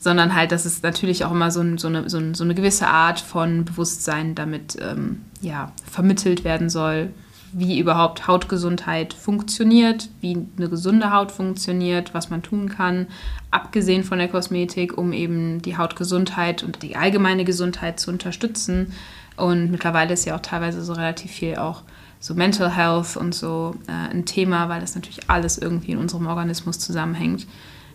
sondern 0.00 0.34
halt, 0.34 0.50
dass 0.50 0.64
es 0.64 0.82
natürlich 0.82 1.24
auch 1.24 1.30
immer 1.30 1.52
so, 1.52 1.62
so, 1.78 1.86
eine, 1.86 2.10
so, 2.10 2.18
ein, 2.18 2.34
so 2.34 2.42
eine, 2.42 2.56
gewisse 2.56 2.88
Art 2.88 3.20
von 3.20 3.64
Bewusstsein 3.64 4.34
damit 4.34 4.76
ähm, 4.82 5.22
ja, 5.42 5.70
vermittelt 5.88 6.42
werden 6.42 6.70
soll, 6.70 7.10
wie 7.56 7.78
überhaupt 7.78 8.26
Hautgesundheit 8.26 9.14
funktioniert, 9.14 10.08
wie 10.20 10.36
eine 10.56 10.68
gesunde 10.68 11.12
Haut 11.12 11.30
funktioniert, 11.30 12.12
was 12.12 12.28
man 12.28 12.42
tun 12.42 12.68
kann, 12.68 13.06
abgesehen 13.52 14.02
von 14.02 14.18
der 14.18 14.28
Kosmetik, 14.28 14.98
um 14.98 15.12
eben 15.12 15.62
die 15.62 15.76
Hautgesundheit 15.76 16.64
und 16.64 16.82
die 16.82 16.96
allgemeine 16.96 17.44
Gesundheit 17.44 18.00
zu 18.00 18.10
unterstützen. 18.10 18.92
Und 19.36 19.70
mittlerweile 19.70 20.14
ist 20.14 20.24
ja 20.24 20.34
auch 20.34 20.40
teilweise 20.40 20.82
so 20.82 20.94
relativ 20.94 21.30
viel 21.30 21.56
auch 21.56 21.82
so 22.18 22.34
Mental 22.34 22.74
Health 22.74 23.16
und 23.16 23.34
so 23.34 23.76
äh, 23.86 24.10
ein 24.10 24.24
Thema, 24.24 24.68
weil 24.68 24.80
das 24.80 24.96
natürlich 24.96 25.30
alles 25.30 25.56
irgendwie 25.56 25.92
in 25.92 25.98
unserem 25.98 26.26
Organismus 26.26 26.80
zusammenhängt. 26.80 27.46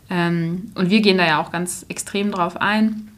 Ähm, 0.10 0.72
und 0.76 0.90
wir 0.90 1.02
gehen 1.02 1.18
da 1.18 1.26
ja 1.26 1.42
auch 1.42 1.52
ganz 1.52 1.86
extrem 1.90 2.32
drauf 2.32 2.56
ein, 2.58 3.10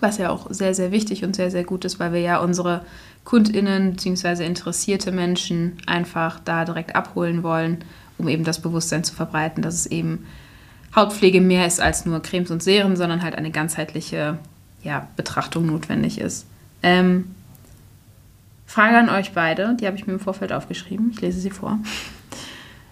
was 0.00 0.18
ja 0.18 0.30
auch 0.30 0.46
sehr, 0.50 0.74
sehr 0.74 0.92
wichtig 0.92 1.24
und 1.24 1.36
sehr, 1.36 1.50
sehr 1.50 1.64
gut 1.64 1.84
ist, 1.84 2.00
weil 2.00 2.12
wir 2.12 2.20
ja 2.20 2.38
unsere 2.38 2.84
KundInnen 3.24 3.92
bzw. 3.92 4.44
interessierte 4.44 5.12
Menschen 5.12 5.78
einfach 5.86 6.40
da 6.40 6.64
direkt 6.64 6.96
abholen 6.96 7.42
wollen, 7.42 7.84
um 8.18 8.28
eben 8.28 8.44
das 8.44 8.60
Bewusstsein 8.60 9.04
zu 9.04 9.14
verbreiten, 9.14 9.62
dass 9.62 9.74
es 9.74 9.86
eben 9.86 10.26
Hautpflege 10.94 11.40
mehr 11.40 11.66
ist 11.66 11.80
als 11.80 12.04
nur 12.04 12.20
Cremes 12.20 12.50
und 12.50 12.62
Serien, 12.62 12.96
sondern 12.96 13.22
halt 13.22 13.34
eine 13.34 13.50
ganzheitliche 13.50 14.38
ja, 14.82 15.08
Betrachtung 15.16 15.66
notwendig 15.66 16.18
ist. 16.18 16.46
Ähm, 16.82 17.34
Frage 18.66 18.96
an 18.96 19.08
euch 19.08 19.32
beide, 19.32 19.76
die 19.80 19.86
habe 19.86 19.96
ich 19.96 20.06
mir 20.06 20.14
im 20.14 20.20
Vorfeld 20.20 20.52
aufgeschrieben. 20.52 21.10
Ich 21.12 21.20
lese 21.20 21.40
sie 21.40 21.50
vor. 21.50 21.78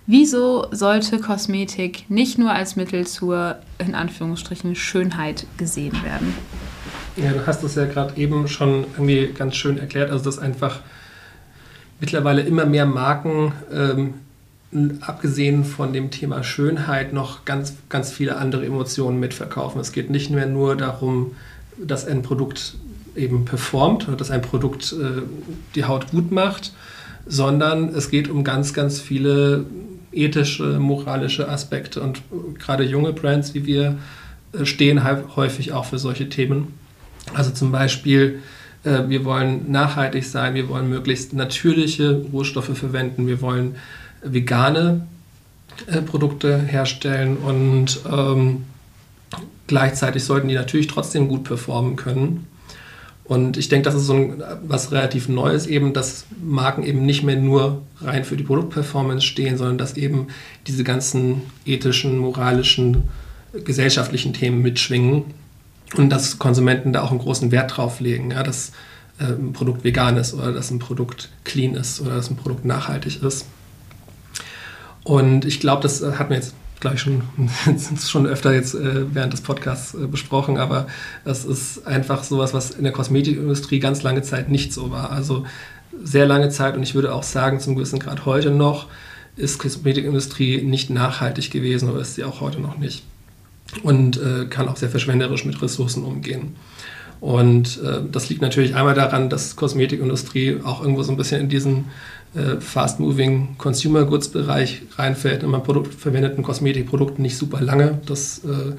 Wieso 0.06 0.66
sollte 0.72 1.20
Kosmetik 1.20 2.10
nicht 2.10 2.36
nur 2.36 2.50
als 2.50 2.76
Mittel 2.76 3.06
zur, 3.06 3.56
in 3.78 3.94
Anführungsstrichen, 3.94 4.74
Schönheit 4.74 5.46
gesehen 5.56 6.02
werden? 6.02 6.34
Ja, 7.16 7.32
du 7.32 7.46
hast 7.46 7.62
es 7.64 7.74
ja 7.74 7.86
gerade 7.86 8.16
eben 8.16 8.48
schon 8.48 8.84
irgendwie 8.92 9.30
ganz 9.34 9.56
schön 9.56 9.78
erklärt, 9.78 10.10
also 10.10 10.24
dass 10.24 10.38
einfach 10.38 10.80
mittlerweile 12.00 12.42
immer 12.42 12.66
mehr 12.66 12.86
Marken, 12.86 13.52
ähm, 13.72 14.14
abgesehen 15.00 15.64
von 15.64 15.92
dem 15.92 16.10
Thema 16.10 16.44
Schönheit, 16.44 17.12
noch 17.12 17.44
ganz, 17.44 17.74
ganz 17.88 18.12
viele 18.12 18.36
andere 18.36 18.64
Emotionen 18.64 19.18
mitverkaufen. 19.18 19.80
Es 19.80 19.92
geht 19.92 20.10
nicht 20.10 20.30
mehr 20.30 20.46
nur 20.46 20.76
darum, 20.76 21.32
dass 21.76 22.06
ein 22.06 22.22
Produkt 22.22 22.76
eben 23.16 23.44
performt 23.44 24.06
oder 24.06 24.16
dass 24.16 24.30
ein 24.30 24.42
Produkt 24.42 24.92
äh, 24.92 25.22
die 25.74 25.84
Haut 25.84 26.12
gut 26.12 26.30
macht, 26.30 26.72
sondern 27.26 27.88
es 27.88 28.10
geht 28.10 28.28
um 28.28 28.44
ganz, 28.44 28.72
ganz 28.72 29.00
viele 29.00 29.66
ethische, 30.12 30.78
moralische 30.78 31.48
Aspekte. 31.48 32.00
Und 32.00 32.22
gerade 32.58 32.84
junge 32.84 33.12
Brands 33.12 33.54
wie 33.54 33.66
wir 33.66 33.98
äh, 34.52 34.64
stehen 34.64 35.02
häufig 35.34 35.72
auch 35.72 35.84
für 35.84 35.98
solche 35.98 36.28
Themen. 36.28 36.79
Also 37.34 37.50
zum 37.50 37.72
Beispiel, 37.72 38.40
äh, 38.84 39.08
wir 39.08 39.24
wollen 39.24 39.70
nachhaltig 39.70 40.24
sein, 40.24 40.54
wir 40.54 40.68
wollen 40.68 40.88
möglichst 40.88 41.32
natürliche 41.32 42.24
Rohstoffe 42.32 42.76
verwenden, 42.76 43.26
wir 43.26 43.40
wollen 43.40 43.76
vegane 44.22 45.06
äh, 45.86 46.02
Produkte 46.02 46.58
herstellen 46.58 47.36
und 47.36 48.00
ähm, 48.10 48.64
gleichzeitig 49.66 50.24
sollten 50.24 50.48
die 50.48 50.54
natürlich 50.54 50.88
trotzdem 50.88 51.28
gut 51.28 51.44
performen 51.44 51.96
können. 51.96 52.46
Und 53.24 53.56
ich 53.56 53.68
denke, 53.68 53.84
das 53.84 53.94
ist 53.94 54.06
so 54.06 54.14
ein, 54.14 54.42
was 54.66 54.90
relativ 54.90 55.28
Neues 55.28 55.68
eben, 55.68 55.92
dass 55.92 56.26
Marken 56.42 56.82
eben 56.82 57.06
nicht 57.06 57.22
mehr 57.22 57.36
nur 57.36 57.82
rein 58.00 58.24
für 58.24 58.36
die 58.36 58.42
Produktperformance 58.42 59.24
stehen, 59.24 59.56
sondern 59.56 59.78
dass 59.78 59.96
eben 59.96 60.26
diese 60.66 60.82
ganzen 60.82 61.42
ethischen, 61.64 62.18
moralischen, 62.18 63.04
gesellschaftlichen 63.64 64.32
Themen 64.32 64.62
mitschwingen 64.62 65.26
und 65.96 66.10
dass 66.10 66.38
Konsumenten 66.38 66.92
da 66.92 67.02
auch 67.02 67.10
einen 67.10 67.20
großen 67.20 67.50
Wert 67.50 67.76
drauf 67.76 68.00
legen, 68.00 68.30
ja, 68.30 68.42
dass 68.42 68.72
äh, 69.18 69.24
ein 69.24 69.52
Produkt 69.52 69.84
vegan 69.84 70.16
ist 70.16 70.34
oder 70.34 70.52
dass 70.52 70.70
ein 70.70 70.78
Produkt 70.78 71.30
clean 71.44 71.74
ist 71.74 72.00
oder 72.00 72.14
dass 72.16 72.30
ein 72.30 72.36
Produkt 72.36 72.64
nachhaltig 72.64 73.22
ist. 73.22 73.46
Und 75.02 75.44
ich 75.44 75.60
glaube, 75.60 75.82
das 75.82 76.02
hat 76.02 76.30
mir 76.30 76.36
jetzt 76.36 76.54
glaube 76.80 76.96
ich, 76.96 77.02
schon, 77.02 77.22
schon 78.06 78.26
öfter 78.26 78.52
jetzt 78.52 78.74
äh, 78.74 79.14
während 79.14 79.32
des 79.32 79.42
Podcasts 79.42 79.94
äh, 79.94 80.06
besprochen, 80.06 80.56
aber 80.56 80.86
das 81.24 81.44
ist 81.44 81.86
einfach 81.86 82.24
sowas, 82.24 82.54
was 82.54 82.70
in 82.70 82.84
der 82.84 82.92
Kosmetikindustrie 82.92 83.78
ganz 83.78 84.02
lange 84.02 84.22
Zeit 84.22 84.48
nicht 84.48 84.72
so 84.72 84.90
war. 84.90 85.10
Also 85.10 85.44
sehr 86.02 86.26
lange 86.26 86.48
Zeit 86.48 86.76
und 86.76 86.82
ich 86.82 86.94
würde 86.94 87.14
auch 87.14 87.22
sagen, 87.22 87.60
zum 87.60 87.74
gewissen 87.74 87.98
Grad 87.98 88.24
heute 88.24 88.50
noch, 88.50 88.86
ist 89.36 89.58
Kosmetikindustrie 89.58 90.62
nicht 90.62 90.90
nachhaltig 90.90 91.50
gewesen 91.50 91.90
oder 91.90 92.00
ist 92.00 92.14
sie 92.14 92.24
auch 92.24 92.40
heute 92.40 92.60
noch 92.60 92.78
nicht. 92.78 93.04
Und 93.82 94.16
äh, 94.16 94.46
kann 94.46 94.68
auch 94.68 94.76
sehr 94.76 94.90
verschwenderisch 94.90 95.44
mit 95.44 95.60
Ressourcen 95.62 96.04
umgehen. 96.04 96.56
Und 97.20 97.82
äh, 97.82 98.00
das 98.10 98.28
liegt 98.30 98.40
natürlich 98.40 98.74
einmal 98.74 98.94
daran, 98.94 99.28
dass 99.28 99.54
Kosmetikindustrie 99.54 100.60
auch 100.64 100.80
irgendwo 100.80 101.02
so 101.02 101.12
ein 101.12 101.16
bisschen 101.16 101.40
in 101.40 101.48
diesen 101.48 101.84
äh, 102.34 102.60
Fast-Moving 102.60 103.56
Consumer 103.58 104.04
Goods 104.04 104.28
Bereich 104.28 104.82
reinfällt. 104.96 105.44
Und 105.44 105.50
man 105.50 105.62
Produkt, 105.62 105.94
verwendet 105.94 106.38
ein 106.38 106.42
Kosmetikprodukt 106.42 107.18
nicht 107.18 107.36
super 107.36 107.60
lange. 107.60 108.00
Das 108.06 108.38
äh, 108.44 108.72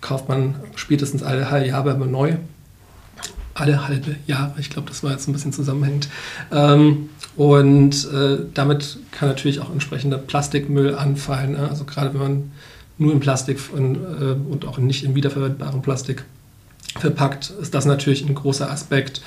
kauft 0.00 0.28
man 0.28 0.54
spätestens 0.76 1.22
alle 1.22 1.50
halbe 1.50 1.68
Jahre 1.68 1.90
immer 1.90 2.06
neu. 2.06 2.36
Alle 3.54 3.86
halbe 3.86 4.16
Jahre, 4.26 4.54
ich 4.58 4.70
glaube, 4.70 4.88
das 4.88 5.02
war 5.02 5.12
jetzt 5.12 5.28
ein 5.28 5.32
bisschen 5.32 5.52
zusammenhängend. 5.52 6.08
Ähm, 6.52 7.08
und 7.36 8.08
äh, 8.12 8.38
damit 8.52 8.98
kann 9.10 9.28
natürlich 9.28 9.60
auch 9.60 9.70
entsprechender 9.70 10.18
Plastikmüll 10.18 10.94
anfallen. 10.94 11.52
Ne? 11.52 11.68
Also 11.68 11.84
gerade 11.84 12.12
wenn 12.14 12.20
man 12.20 12.52
nur 12.98 13.12
in 13.12 13.20
Plastik 13.20 13.58
und, 13.72 13.96
äh, 13.96 14.36
und 14.50 14.66
auch 14.66 14.78
nicht 14.78 15.04
in 15.04 15.14
wiederverwendbarem 15.14 15.82
Plastik 15.82 16.24
verpackt, 16.98 17.50
ist 17.60 17.74
das 17.74 17.86
natürlich 17.86 18.26
ein 18.26 18.34
großer 18.34 18.70
Aspekt. 18.70 19.20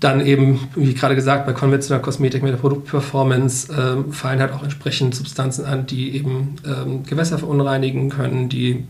Dann 0.00 0.24
eben, 0.24 0.68
wie 0.74 0.92
gerade 0.92 1.14
gesagt, 1.14 1.46
bei 1.46 1.52
konventioneller 1.52 2.02
Kosmetik 2.02 2.42
mit 2.42 2.52
der 2.52 2.58
Produktperformance 2.58 3.72
ähm, 3.72 4.12
fallen 4.12 4.40
halt 4.40 4.52
auch 4.52 4.62
entsprechend 4.62 5.14
Substanzen 5.14 5.64
an, 5.64 5.86
die 5.86 6.14
eben 6.14 6.56
ähm, 6.66 7.04
Gewässer 7.04 7.38
verunreinigen 7.38 8.10
können, 8.10 8.48
die 8.48 8.84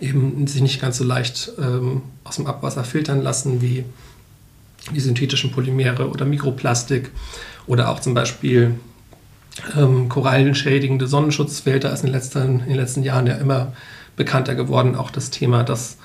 eben 0.00 0.46
sich 0.46 0.60
nicht 0.60 0.80
ganz 0.80 0.98
so 0.98 1.04
leicht 1.04 1.52
ähm, 1.58 2.02
aus 2.24 2.36
dem 2.36 2.46
Abwasser 2.46 2.84
filtern 2.84 3.22
lassen 3.22 3.62
wie 3.62 3.84
die 4.94 5.00
synthetischen 5.00 5.52
Polymere 5.52 6.08
oder 6.10 6.24
Mikroplastik 6.24 7.10
oder 7.66 7.88
auch 7.88 8.00
zum 8.00 8.14
Beispiel 8.14 8.74
ähm, 9.76 10.08
korallenschädigende 10.08 11.06
Sonnenschutzfilter 11.06 11.92
ist 11.92 12.00
in 12.00 12.06
den, 12.06 12.14
letzten, 12.14 12.60
in 12.60 12.68
den 12.68 12.76
letzten 12.76 13.02
Jahren 13.02 13.26
ja 13.26 13.34
immer 13.34 13.72
bekannter 14.16 14.54
geworden. 14.54 14.94
Auch 14.96 15.10
das 15.10 15.30
Thema, 15.30 15.62
dass 15.62 15.98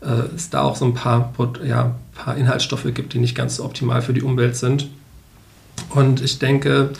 äh, 0.00 0.34
es 0.34 0.50
da 0.50 0.62
auch 0.62 0.76
so 0.76 0.84
ein 0.84 0.94
paar, 0.94 1.32
ja, 1.64 1.94
paar 2.14 2.36
Inhaltsstoffe 2.36 2.86
gibt, 2.94 3.12
die 3.12 3.18
nicht 3.18 3.34
ganz 3.34 3.56
so 3.56 3.64
optimal 3.64 4.02
für 4.02 4.12
die 4.12 4.22
Umwelt 4.22 4.56
sind. 4.56 4.88
Und 5.90 6.22
ich 6.22 6.38
denke, 6.38 6.90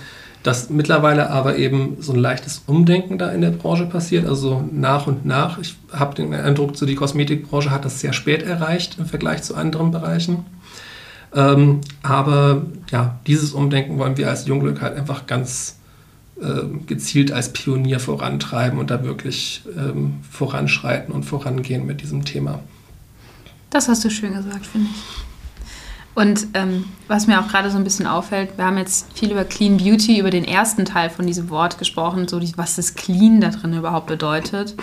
dass 0.43 0.71
mittlerweile 0.71 1.31
aber 1.31 1.57
eben 1.57 1.97
so 2.01 2.13
ein 2.13 2.19
leichtes 2.19 2.63
Umdenken 2.67 3.19
da 3.19 3.31
in 3.31 3.41
der 3.41 3.51
Branche 3.51 3.87
passiert, 3.87 4.27
also 4.27 4.63
nach 4.71 5.07
und 5.07 5.27
nach. 5.27 5.59
Ich 5.59 5.77
habe 5.93 6.15
den 6.15 6.33
Eindruck, 6.33 6.77
so 6.77 6.87
die 6.87 6.95
Kosmetikbranche 6.95 7.71
hat 7.71 7.85
das 7.85 8.01
sehr 8.01 8.13
spät 8.13 8.43
erreicht 8.45 8.97
im 8.99 9.07
Vergleich 9.07 9.43
zu 9.43 9.57
anderen 9.57 9.91
Bereichen. 9.91 10.45
Ähm, 11.35 11.81
aber 12.03 12.63
ja, 12.93 13.19
dieses 13.27 13.53
Umdenken 13.53 13.99
wollen 13.99 14.17
wir 14.17 14.29
als 14.29 14.47
Junglück 14.47 14.81
halt 14.81 14.97
einfach 14.97 15.27
ganz 15.27 15.76
gezielt 16.87 17.33
als 17.33 17.53
Pionier 17.53 17.99
vorantreiben 17.99 18.79
und 18.79 18.90
da 18.90 19.03
wirklich 19.03 19.62
ähm, 19.77 20.18
voranschreiten 20.31 21.14
und 21.14 21.25
vorangehen 21.25 21.87
mit 21.87 22.03
diesem 22.03 22.25
Thema. 22.25 22.61
Das 23.70 23.88
hast 23.88 24.05
du 24.05 24.11
schön 24.11 24.35
gesagt, 24.35 24.66
finde 24.66 24.88
ich. 24.90 25.27
Und 26.16 26.46
ähm, 26.55 26.87
was 27.09 27.27
mir 27.27 27.38
auch 27.40 27.49
gerade 27.49 27.70
so 27.70 27.77
ein 27.77 27.85
bisschen 27.85 28.07
auffällt, 28.07 28.57
wir 28.57 28.64
haben 28.64 28.79
jetzt 28.79 29.07
viel 29.18 29.31
über 29.31 29.44
Clean 29.44 29.77
Beauty, 29.77 30.18
über 30.18 30.31
den 30.31 30.44
ersten 30.44 30.87
Teil 30.87 31.11
von 31.11 31.27
diesem 31.27 31.51
Wort 31.51 31.79
gesprochen, 31.79 32.27
so 32.27 32.40
die, 32.40 32.57
was 32.57 32.77
das 32.77 32.94
Clean 32.94 33.38
da 33.40 33.51
drin 33.51 33.75
überhaupt 33.75 34.07
bedeutet, 34.07 34.75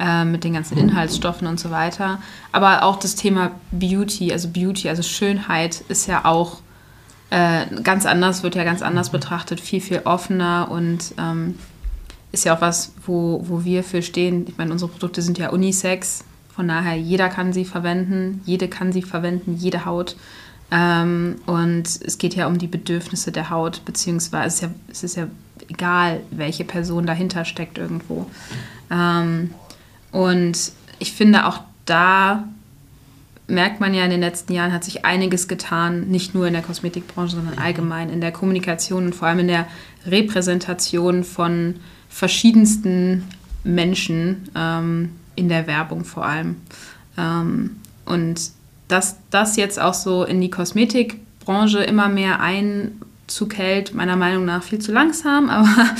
äh, 0.00 0.24
mit 0.24 0.42
den 0.42 0.54
ganzen 0.54 0.76
Inhaltsstoffen 0.76 1.46
und 1.46 1.60
so 1.60 1.70
weiter. 1.70 2.20
Aber 2.50 2.82
auch 2.82 2.96
das 2.96 3.14
Thema 3.14 3.52
Beauty, 3.70 4.32
also 4.32 4.48
Beauty, 4.48 4.88
also 4.88 5.02
Schönheit, 5.04 5.84
ist 5.88 6.08
ja 6.08 6.24
auch 6.24 6.60
äh, 7.30 7.66
ganz 7.82 8.06
anders, 8.06 8.42
wird 8.42 8.54
ja 8.54 8.64
ganz 8.64 8.82
anders 8.82 9.10
betrachtet, 9.10 9.60
viel, 9.60 9.80
viel 9.80 10.02
offener 10.04 10.68
und 10.70 11.14
ähm, 11.18 11.54
ist 12.32 12.44
ja 12.44 12.56
auch 12.56 12.60
was, 12.60 12.92
wo, 13.06 13.42
wo 13.46 13.64
wir 13.64 13.82
für 13.82 14.02
stehen. 14.02 14.46
Ich 14.48 14.58
meine, 14.58 14.72
unsere 14.72 14.90
Produkte 14.90 15.22
sind 15.22 15.38
ja 15.38 15.50
Unisex, 15.50 16.24
von 16.54 16.68
daher, 16.68 16.96
jeder 16.96 17.28
kann 17.28 17.52
sie 17.52 17.64
verwenden, 17.64 18.42
jede 18.44 18.68
kann 18.68 18.92
sie 18.92 19.02
verwenden, 19.02 19.56
jede 19.56 19.84
Haut. 19.84 20.16
Ähm, 20.70 21.36
und 21.46 21.84
es 21.86 22.18
geht 22.18 22.34
ja 22.34 22.46
um 22.46 22.58
die 22.58 22.66
Bedürfnisse 22.66 23.32
der 23.32 23.50
Haut, 23.50 23.84
beziehungsweise 23.84 24.46
es 24.46 24.54
ist 24.54 24.62
ja, 24.62 24.70
es 24.90 25.04
ist 25.04 25.16
ja 25.16 25.26
egal, 25.68 26.20
welche 26.30 26.64
Person 26.64 27.06
dahinter 27.06 27.44
steckt 27.44 27.78
irgendwo. 27.78 28.26
Ähm, 28.90 29.54
und 30.12 30.72
ich 30.98 31.12
finde 31.12 31.46
auch 31.46 31.60
da 31.86 32.44
merkt 33.50 33.80
man 33.80 33.94
ja 33.94 34.04
in 34.04 34.10
den 34.10 34.20
letzten 34.20 34.52
Jahren 34.52 34.72
hat 34.72 34.84
sich 34.84 35.04
einiges 35.04 35.48
getan, 35.48 36.08
nicht 36.08 36.34
nur 36.34 36.46
in 36.46 36.52
der 36.52 36.62
Kosmetikbranche, 36.62 37.36
sondern 37.36 37.58
allgemein 37.58 38.10
in 38.10 38.20
der 38.20 38.32
Kommunikation 38.32 39.06
und 39.06 39.14
vor 39.14 39.28
allem 39.28 39.40
in 39.40 39.48
der 39.48 39.66
Repräsentation 40.06 41.24
von 41.24 41.76
verschiedensten 42.08 43.28
Menschen, 43.64 44.48
ähm, 44.54 45.10
in 45.36 45.48
der 45.48 45.66
Werbung 45.66 46.04
vor 46.04 46.24
allem. 46.24 46.56
Ähm, 47.16 47.76
und 48.04 48.50
dass 48.88 49.16
das 49.30 49.56
jetzt 49.56 49.80
auch 49.80 49.94
so 49.94 50.24
in 50.24 50.40
die 50.40 50.50
Kosmetikbranche 50.50 51.78
immer 51.80 52.08
mehr 52.08 52.40
Einzug 52.40 53.56
hält, 53.56 53.94
meiner 53.94 54.16
Meinung 54.16 54.44
nach 54.44 54.62
viel 54.62 54.80
zu 54.80 54.92
langsam, 54.92 55.50
aber 55.50 55.90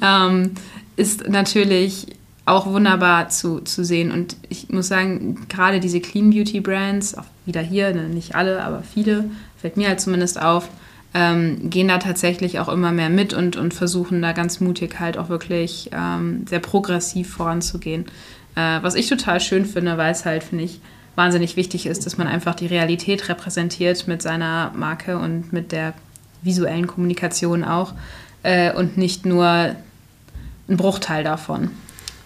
ähm, 0.00 0.52
ist 0.96 1.28
natürlich 1.28 2.06
auch 2.46 2.66
wunderbar 2.66 3.28
zu, 3.28 3.60
zu 3.60 3.84
sehen. 3.84 4.10
Und 4.10 4.36
ich 4.48 4.70
muss 4.70 4.88
sagen, 4.88 5.46
gerade 5.48 5.80
diese 5.80 6.00
Clean 6.00 6.30
Beauty 6.30 6.60
Brands, 6.60 7.16
auch 7.16 7.24
wieder 7.44 7.60
hier, 7.60 7.92
ne, 7.92 8.08
nicht 8.08 8.34
alle, 8.34 8.62
aber 8.62 8.82
viele, 8.82 9.28
fällt 9.58 9.76
mir 9.76 9.88
halt 9.88 10.00
zumindest 10.00 10.40
auf, 10.40 10.68
ähm, 11.12 11.70
gehen 11.70 11.88
da 11.88 11.98
tatsächlich 11.98 12.60
auch 12.60 12.68
immer 12.68 12.92
mehr 12.92 13.10
mit 13.10 13.34
und, 13.34 13.56
und 13.56 13.74
versuchen 13.74 14.22
da 14.22 14.32
ganz 14.32 14.60
mutig 14.60 15.00
halt 15.00 15.18
auch 15.18 15.28
wirklich 15.28 15.90
ähm, 15.92 16.46
sehr 16.48 16.60
progressiv 16.60 17.30
voranzugehen. 17.30 18.06
Äh, 18.54 18.78
was 18.82 18.94
ich 18.94 19.08
total 19.08 19.40
schön 19.40 19.64
finde, 19.64 19.98
weil 19.98 20.12
es 20.12 20.24
halt, 20.24 20.44
finde 20.44 20.64
ich, 20.64 20.80
wahnsinnig 21.16 21.56
wichtig 21.56 21.86
ist, 21.86 22.06
dass 22.06 22.16
man 22.16 22.28
einfach 22.28 22.54
die 22.54 22.66
Realität 22.66 23.28
repräsentiert 23.28 24.06
mit 24.06 24.22
seiner 24.22 24.72
Marke 24.76 25.18
und 25.18 25.52
mit 25.52 25.72
der 25.72 25.94
visuellen 26.42 26.86
Kommunikation 26.86 27.64
auch 27.64 27.94
äh, 28.42 28.72
und 28.72 28.98
nicht 28.98 29.26
nur 29.26 29.46
ein 29.46 30.76
Bruchteil 30.76 31.24
davon. 31.24 31.70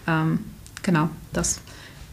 Ähm, 0.07 0.39
genau, 0.83 1.09
das 1.33 1.61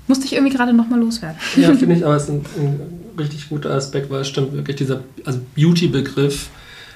musste 0.07 0.25
ich 0.27 0.33
irgendwie 0.33 0.55
gerade 0.55 0.73
nochmal 0.73 1.01
loswerden. 1.01 1.39
Ja, 1.57 1.75
finde 1.75 1.97
ich, 1.97 2.05
aber 2.05 2.17
es 2.17 2.25
ist 2.25 2.31
ein, 2.31 2.45
ein, 2.59 2.81
richtig 3.19 3.49
guter 3.49 3.71
Aspekt, 3.71 4.11
weil 4.11 4.21
es 4.21 4.29
stimmt 4.29 4.53
wirklich, 4.53 4.77
dieser 4.77 5.03
also 5.25 5.41
Beauty-Begriff, 5.57 6.51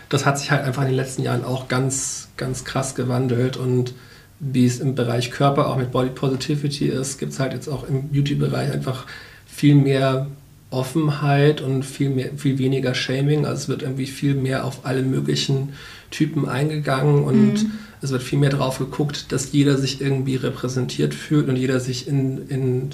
das 0.09 0.24
hat 0.24 0.38
sich 0.38 0.50
halt 0.50 0.64
einfach 0.64 0.83
in 0.83 0.88
den 0.88 0.96
letzten 0.96 1.22
Jahren 1.22 1.44
auch 1.44 1.68
ganz, 1.68 2.28
ganz 2.37 2.64
krass 2.64 2.94
gewandelt 2.94 3.57
und 3.57 3.94
wie 4.38 4.66
es 4.66 4.81
im 4.81 4.94
Bereich 4.94 5.31
Körper 5.31 5.68
auch 5.68 5.76
mit 5.76 5.92
Body 5.92 6.11
Positivity 6.11 6.87
ist, 6.87 7.18
gibt 7.18 7.33
es 7.33 7.38
halt 7.38 7.52
jetzt 7.52 7.68
auch 7.68 7.88
im 7.88 8.09
Beauty-Bereich 8.09 8.72
einfach 8.72 9.07
viel 9.46 9.74
mehr 9.74 10.26
Offenheit 10.70 11.61
und 11.61 11.85
viel, 11.85 12.11
mehr, 12.11 12.31
viel 12.37 12.59
weniger 12.59 12.94
Shaming. 12.94 13.44
Also 13.46 13.62
es 13.62 13.68
wird 13.68 13.83
irgendwie 13.83 14.07
viel 14.07 14.35
mehr 14.35 14.64
auf 14.64 14.85
alle 14.85 15.02
möglichen 15.02 15.74
Typen 16.11 16.48
eingegangen 16.48 17.22
und 17.22 17.62
mhm. 17.62 17.70
Es 18.02 18.10
wird 18.10 18.22
viel 18.22 18.38
mehr 18.38 18.50
darauf 18.50 18.78
geguckt, 18.78 19.32
dass 19.32 19.52
jeder 19.52 19.78
sich 19.78 20.00
irgendwie 20.00 20.36
repräsentiert 20.36 21.14
fühlt 21.14 21.48
und 21.48 21.56
jeder 21.56 21.80
sich 21.80 22.08
in, 22.08 22.48
in 22.48 22.90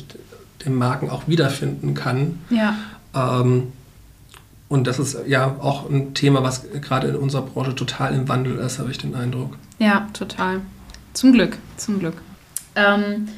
den 0.65 0.75
Marken 0.75 1.11
auch 1.11 1.27
wiederfinden 1.27 1.95
kann. 1.95 2.39
Ja. 2.51 2.77
Ähm, 3.15 3.73
und 4.69 4.87
das 4.87 4.99
ist 4.99 5.17
ja 5.27 5.57
auch 5.61 5.89
ein 5.89 6.13
Thema, 6.13 6.43
was 6.43 6.67
gerade 6.83 7.09
in 7.09 7.17
unserer 7.17 7.43
Branche 7.43 7.75
total 7.75 8.15
im 8.15 8.29
Wandel 8.29 8.59
ist, 8.59 8.79
habe 8.79 8.91
ich 8.91 8.99
den 8.99 9.15
Eindruck. 9.15 9.57
Ja, 9.79 10.09
total. 10.13 10.61
Zum 11.15 11.33
Glück, 11.33 11.57
zum 11.79 11.99
Glück. 11.99 12.21
Ähm, 12.75 13.29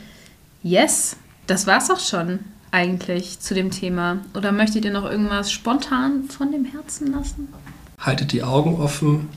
yes, 0.62 1.16
das 1.46 1.68
war's 1.68 1.88
auch 1.90 2.00
schon 2.00 2.40
eigentlich 2.72 3.38
zu 3.38 3.54
dem 3.54 3.70
Thema. 3.70 4.18
Oder 4.34 4.50
möchtet 4.50 4.84
ihr 4.84 4.92
noch 4.92 5.08
irgendwas 5.08 5.52
spontan 5.52 6.24
von 6.24 6.50
dem 6.50 6.64
Herzen 6.64 7.12
lassen? 7.12 7.48
Haltet 7.98 8.32
die 8.32 8.42
Augen 8.42 8.76
offen, 8.76 9.28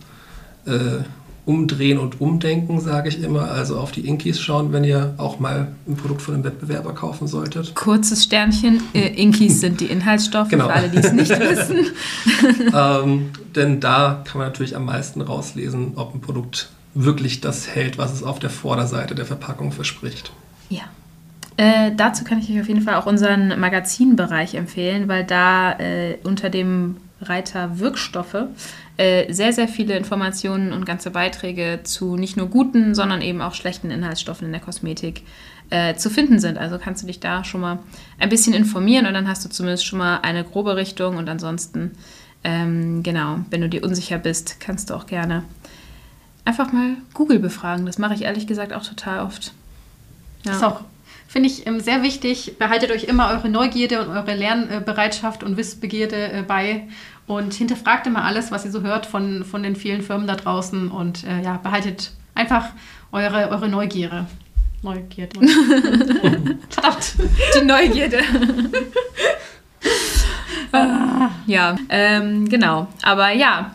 äh, 0.65 1.04
umdrehen 1.46 1.98
und 1.98 2.22
umdenken, 2.22 2.80
sage 2.80 3.10
ich 3.10 3.22
immer. 3.22 3.52
Also 3.52 3.78
auf 3.78 3.92
die 3.92 4.08
Inkies 4.08 4.40
schauen, 4.40 4.72
wenn 4.72 4.84
ihr 4.84 5.14
auch 5.18 5.40
mal 5.40 5.70
ein 5.88 5.96
Produkt 5.96 6.22
von 6.22 6.36
einem 6.36 6.44
Wettbewerber 6.44 6.94
kaufen 6.94 7.28
solltet. 7.28 7.76
Kurzes 7.76 8.24
Sternchen, 8.24 8.82
äh, 8.94 9.10
Inkies 9.10 9.60
sind 9.60 9.82
die 9.82 9.86
Inhaltsstoffe, 9.86 10.50
genau. 10.50 10.68
für 10.68 10.74
alle, 10.74 10.90
die 10.90 10.98
es 10.98 11.12
nicht 11.12 11.30
wissen. 11.40 11.88
ähm, 12.74 13.32
denn 13.56 13.80
da 13.80 14.24
kann 14.24 14.40
man 14.40 14.48
natürlich 14.48 14.76
am 14.76 14.86
meisten 14.86 15.22
rauslesen, 15.22 15.94
ob 15.96 16.16
ein 16.16 16.22
Produkt 16.22 16.70
wirklich 16.94 17.42
das 17.42 17.68
hält, 17.68 17.98
was 17.98 18.14
es 18.14 18.24
auf 18.24 18.40
der 18.40 18.50
Vorderseite 18.50 19.16
der 19.16 19.26
Verpackung 19.26 19.72
verspricht. 19.72 20.32
Ja. 20.70 20.84
Äh, 21.58 21.92
dazu 21.96 22.24
kann 22.24 22.40
ich 22.40 22.50
euch 22.50 22.62
auf 22.62 22.68
jeden 22.68 22.82
Fall 22.82 22.96
auch 22.96 23.06
unseren 23.06 23.60
Magazinbereich 23.60 24.56
empfehlen, 24.56 25.08
weil 25.08 25.24
da 25.24 25.78
äh, 25.78 26.18
unter 26.24 26.50
dem 26.50 26.98
Reiter 27.22 27.80
Wirkstoffe 27.80 28.46
äh, 28.98 29.32
sehr, 29.34 29.54
sehr 29.54 29.68
viele 29.68 29.98
Informationen 29.98 30.72
und 30.72 30.86
ganze 30.86 31.10
Beiträge 31.10 31.80
zu 31.84 32.16
nicht 32.16 32.38
nur 32.38 32.48
guten, 32.48 32.94
sondern 32.94 33.22
eben 33.22 33.42
auch 33.42 33.56
schlechten 33.56 33.90
Inhaltsstoffen 33.90 34.46
in 34.46 34.52
der 34.52 34.62
Kosmetik 34.62 35.24
äh, 35.72 35.96
zu 35.96 36.12
finden 36.12 36.40
sind. 36.40 36.58
Also 36.58 36.78
kannst 36.78 37.02
du 37.02 37.08
dich 37.08 37.20
da 37.20 37.44
schon 37.44 37.62
mal 37.62 37.80
ein 38.20 38.30
bisschen 38.30 38.54
informieren 38.54 39.08
und 39.08 39.14
dann 39.14 39.28
hast 39.28 39.44
du 39.44 39.50
zumindest 39.50 39.86
schon 39.86 40.00
mal 40.00 40.20
eine 40.22 40.44
grobe 40.44 40.76
Richtung 40.76 41.18
und 41.18 41.28
ansonsten, 41.28 41.92
ähm, 42.44 43.02
genau, 43.02 43.40
wenn 43.50 43.62
du 43.62 43.70
dir 43.70 43.84
unsicher 43.84 44.20
bist, 44.20 44.60
kannst 44.60 44.90
du 44.90 44.94
auch 44.94 45.08
gerne 45.08 45.44
einfach 46.46 46.72
mal 46.72 46.98
Google 47.14 47.40
befragen. 47.40 47.86
Das 47.86 47.98
mache 47.98 48.14
ich 48.14 48.24
ehrlich 48.24 48.46
gesagt 48.46 48.74
auch 48.74 48.84
total 48.84 49.22
oft. 49.22 49.54
Ja. 50.46 50.52
Ist 50.52 50.64
auch 50.64 50.82
finde 51.34 51.50
ich 51.50 51.66
ähm, 51.66 51.80
sehr 51.80 52.04
wichtig. 52.04 52.60
Behaltet 52.60 52.92
euch 52.92 53.06
immer 53.06 53.32
eure 53.32 53.50
Neugierde 53.50 54.06
und 54.06 54.16
eure 54.16 54.36
Lernbereitschaft 54.36 55.44
und 55.44 55.58
Wissbegierde 55.58 56.32
äh, 56.32 56.44
bei 56.44 56.88
und 57.28 57.54
hinterfragt 57.54 58.08
immer 58.08 58.24
alles, 58.24 58.52
was 58.52 58.66
ihr 58.66 58.72
so 58.72 58.82
hört 58.82 59.06
von, 59.06 59.46
von 59.46 59.64
den 59.64 59.76
vielen 59.76 60.02
Firmen 60.02 60.28
da 60.28 60.36
draußen 60.36 60.90
und 60.90 61.24
äh, 61.24 61.42
ja, 61.42 61.58
behaltet 61.58 62.12
einfach 62.36 62.70
eure, 63.12 63.50
eure 63.50 63.70
Neugierde. 63.70 64.26
Neugierde. 64.82 65.40
Verdammt. 66.70 67.16
Die 67.56 67.66
Neugierde. 67.66 68.20
ah. 70.74 71.30
Ja, 71.46 71.76
ähm, 71.90 72.50
genau. 72.50 72.88
Aber 73.02 73.32
ja, 73.32 73.72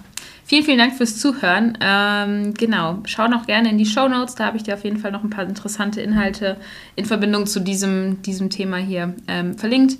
Vielen, 0.49 0.65
vielen 0.65 0.79
Dank 0.79 0.95
fürs 0.95 1.19
Zuhören. 1.19 1.77
Ähm, 1.79 2.55
genau, 2.55 3.01
schau 3.05 3.29
noch 3.29 3.45
gerne 3.45 3.69
in 3.69 3.77
die 3.77 3.85
Show 3.85 4.09
Notes. 4.09 4.35
Da 4.35 4.47
habe 4.47 4.57
ich 4.57 4.63
dir 4.63 4.73
auf 4.73 4.83
jeden 4.83 4.97
Fall 4.97 5.13
noch 5.13 5.23
ein 5.23 5.29
paar 5.29 5.45
interessante 5.45 6.01
Inhalte 6.01 6.57
in 6.97 7.05
Verbindung 7.05 7.47
zu 7.47 7.61
diesem, 7.61 8.23
diesem 8.23 8.49
Thema 8.49 8.79
hier 8.79 9.15
ähm, 9.29 9.59
verlinkt. 9.59 9.99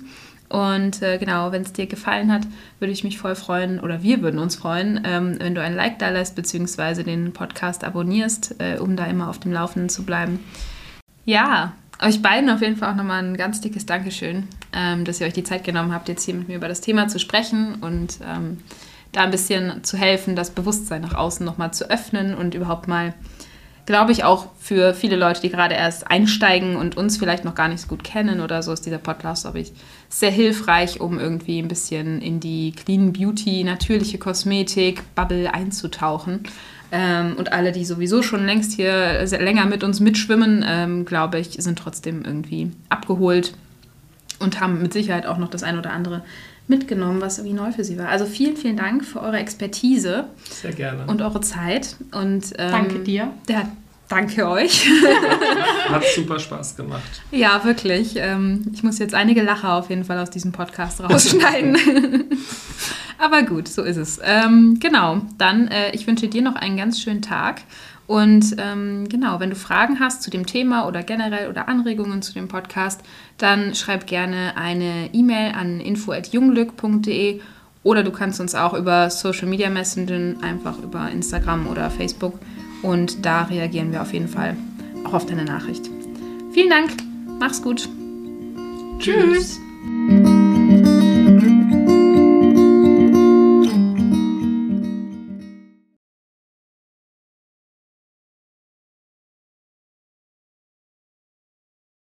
Und 0.49 1.01
äh, 1.03 1.19
genau, 1.19 1.51
wenn 1.51 1.61
es 1.61 1.73
dir 1.73 1.85
gefallen 1.85 2.31
hat, 2.31 2.41
würde 2.79 2.91
ich 2.91 3.03
mich 3.03 3.19
voll 3.19 3.35
freuen, 3.35 3.79
oder 3.79 4.01
wir 4.01 4.21
würden 4.21 4.39
uns 4.39 4.55
freuen, 4.55 5.01
ähm, 5.05 5.37
wenn 5.39 5.53
du 5.53 5.61
ein 5.61 5.75
Like 5.75 5.99
da 5.99 6.09
lässt, 6.09 6.35
beziehungsweise 6.35 7.03
den 7.03 7.33
Podcast 7.33 7.83
abonnierst, 7.83 8.55
äh, 8.59 8.79
um 8.79 8.95
da 8.95 9.05
immer 9.05 9.29
auf 9.29 9.39
dem 9.39 9.53
Laufenden 9.53 9.89
zu 9.89 10.03
bleiben. 10.03 10.39
Ja, 11.25 11.73
euch 12.01 12.21
beiden 12.21 12.49
auf 12.49 12.61
jeden 12.61 12.77
Fall 12.77 12.91
auch 12.91 12.95
nochmal 12.95 13.23
ein 13.23 13.37
ganz 13.37 13.61
dickes 13.61 13.85
Dankeschön, 13.85 14.47
ähm, 14.73 15.05
dass 15.05 15.21
ihr 15.21 15.27
euch 15.27 15.33
die 15.33 15.43
Zeit 15.43 15.63
genommen 15.63 15.93
habt, 15.93 16.09
jetzt 16.09 16.25
hier 16.25 16.33
mit 16.33 16.47
mir 16.47 16.55
über 16.55 16.67
das 16.67 16.81
Thema 16.81 17.07
zu 17.07 17.19
sprechen 17.19 17.75
und 17.81 18.19
ähm, 18.27 18.57
da 19.11 19.23
ein 19.23 19.31
bisschen 19.31 19.83
zu 19.83 19.97
helfen, 19.97 20.35
das 20.35 20.51
Bewusstsein 20.51 21.01
nach 21.01 21.13
außen 21.13 21.45
nochmal 21.45 21.73
zu 21.73 21.89
öffnen 21.89 22.33
und 22.33 22.55
überhaupt 22.55 22.87
mal, 22.87 23.13
glaube 23.85 24.11
ich, 24.11 24.23
auch 24.23 24.47
für 24.59 24.93
viele 24.93 25.15
Leute, 25.15 25.41
die 25.41 25.49
gerade 25.49 25.75
erst 25.75 26.09
einsteigen 26.09 26.75
und 26.75 26.97
uns 26.97 27.17
vielleicht 27.17 27.43
noch 27.43 27.55
gar 27.55 27.67
nicht 27.67 27.81
so 27.81 27.87
gut 27.87 28.03
kennen 28.03 28.39
oder 28.41 28.61
so, 28.61 28.71
ist 28.71 28.85
dieser 28.85 28.97
Podcast, 28.97 29.43
glaube 29.43 29.59
ich, 29.59 29.71
sehr 30.09 30.31
hilfreich, 30.31 30.99
um 31.01 31.19
irgendwie 31.19 31.59
ein 31.59 31.67
bisschen 31.67 32.21
in 32.21 32.39
die 32.39 32.71
Clean 32.71 33.13
Beauty, 33.13 33.63
natürliche 33.63 34.17
Kosmetik, 34.17 35.03
Bubble 35.15 35.53
einzutauchen. 35.53 36.43
Ähm, 36.91 37.35
und 37.37 37.51
alle, 37.53 37.71
die 37.71 37.85
sowieso 37.85 38.23
schon 38.23 38.45
längst 38.45 38.73
hier 38.73 39.25
länger 39.25 39.65
mit 39.65 39.83
uns 39.83 39.99
mitschwimmen, 39.99 40.65
ähm, 40.67 41.05
glaube 41.05 41.39
ich, 41.39 41.51
sind 41.51 41.77
trotzdem 41.77 42.23
irgendwie 42.25 42.71
abgeholt 42.89 43.53
und 44.39 44.59
haben 44.59 44.81
mit 44.81 44.93
Sicherheit 44.93 45.25
auch 45.25 45.37
noch 45.37 45.49
das 45.49 45.63
ein 45.63 45.77
oder 45.77 45.91
andere 45.91 46.23
mitgenommen, 46.69 47.21
was 47.21 47.37
irgendwie 47.37 47.55
neu 47.55 47.71
für 47.71 47.83
Sie 47.83 47.97
war. 47.97 48.09
Also 48.09 48.25
vielen, 48.25 48.55
vielen 48.55 48.77
Dank 48.77 49.03
für 49.03 49.21
eure 49.21 49.37
Expertise. 49.37 50.25
Sehr 50.49 50.71
gerne. 50.71 51.05
Und 51.07 51.21
eure 51.21 51.41
Zeit. 51.41 51.95
Und, 52.11 52.53
ähm, 52.57 52.71
danke 52.71 52.99
dir. 52.99 53.31
Ja, 53.49 53.69
danke 54.07 54.47
euch. 54.47 54.87
Hat 55.89 56.03
super 56.15 56.39
Spaß 56.39 56.75
gemacht. 56.75 57.21
Ja, 57.31 57.63
wirklich. 57.63 58.13
Ähm, 58.15 58.71
ich 58.73 58.83
muss 58.83 58.99
jetzt 58.99 59.13
einige 59.13 59.41
Lacher 59.41 59.73
auf 59.73 59.89
jeden 59.89 60.03
Fall 60.03 60.19
aus 60.19 60.29
diesem 60.29 60.51
Podcast 60.51 61.01
rausschneiden. 61.01 61.77
Aber 63.17 63.43
gut, 63.43 63.67
so 63.67 63.83
ist 63.83 63.97
es. 63.97 64.19
Ähm, 64.23 64.77
genau, 64.79 65.21
dann 65.37 65.67
äh, 65.67 65.91
ich 65.93 66.07
wünsche 66.07 66.27
dir 66.27 66.41
noch 66.41 66.55
einen 66.55 66.77
ganz 66.77 67.01
schönen 67.01 67.21
Tag 67.21 67.61
und 68.09 68.55
ähm, 68.57 69.07
genau, 69.07 69.39
wenn 69.39 69.51
du 69.51 69.55
Fragen 69.55 69.99
hast 69.99 70.23
zu 70.23 70.31
dem 70.31 70.47
Thema 70.47 70.87
oder 70.87 71.03
generell 71.03 71.47
oder 71.47 71.69
Anregungen 71.69 72.23
zu 72.23 72.33
dem 72.33 72.47
Podcast, 72.47 73.01
dann 73.37 73.75
schreib 73.75 74.07
gerne 74.07 74.57
eine 74.57 75.13
E-Mail 75.13 75.53
an 75.53 75.79
info.junglück.de 75.79 77.39
oder 77.83 78.01
du 78.01 78.09
kannst 78.09 78.39
uns 78.39 78.55
auch 78.55 78.73
über 78.73 79.11
Social 79.11 79.47
Media 79.47 79.69
Messenger, 79.69 80.41
einfach 80.41 80.79
über 80.79 81.07
Instagram 81.11 81.67
oder 81.67 81.91
Facebook 81.91 82.39
und 82.81 83.23
da 83.27 83.43
reagieren 83.43 83.91
wir 83.91 84.01
auf 84.01 84.11
jeden 84.11 84.27
Fall 84.27 84.57
auch 85.05 85.13
auf 85.13 85.27
deine 85.27 85.45
Nachricht. 85.45 85.87
Vielen 86.51 86.71
Dank, 86.71 86.89
mach's 87.39 87.61
gut. 87.61 87.87
Tschüss. 88.97 89.59
Tschüss. 90.07 90.38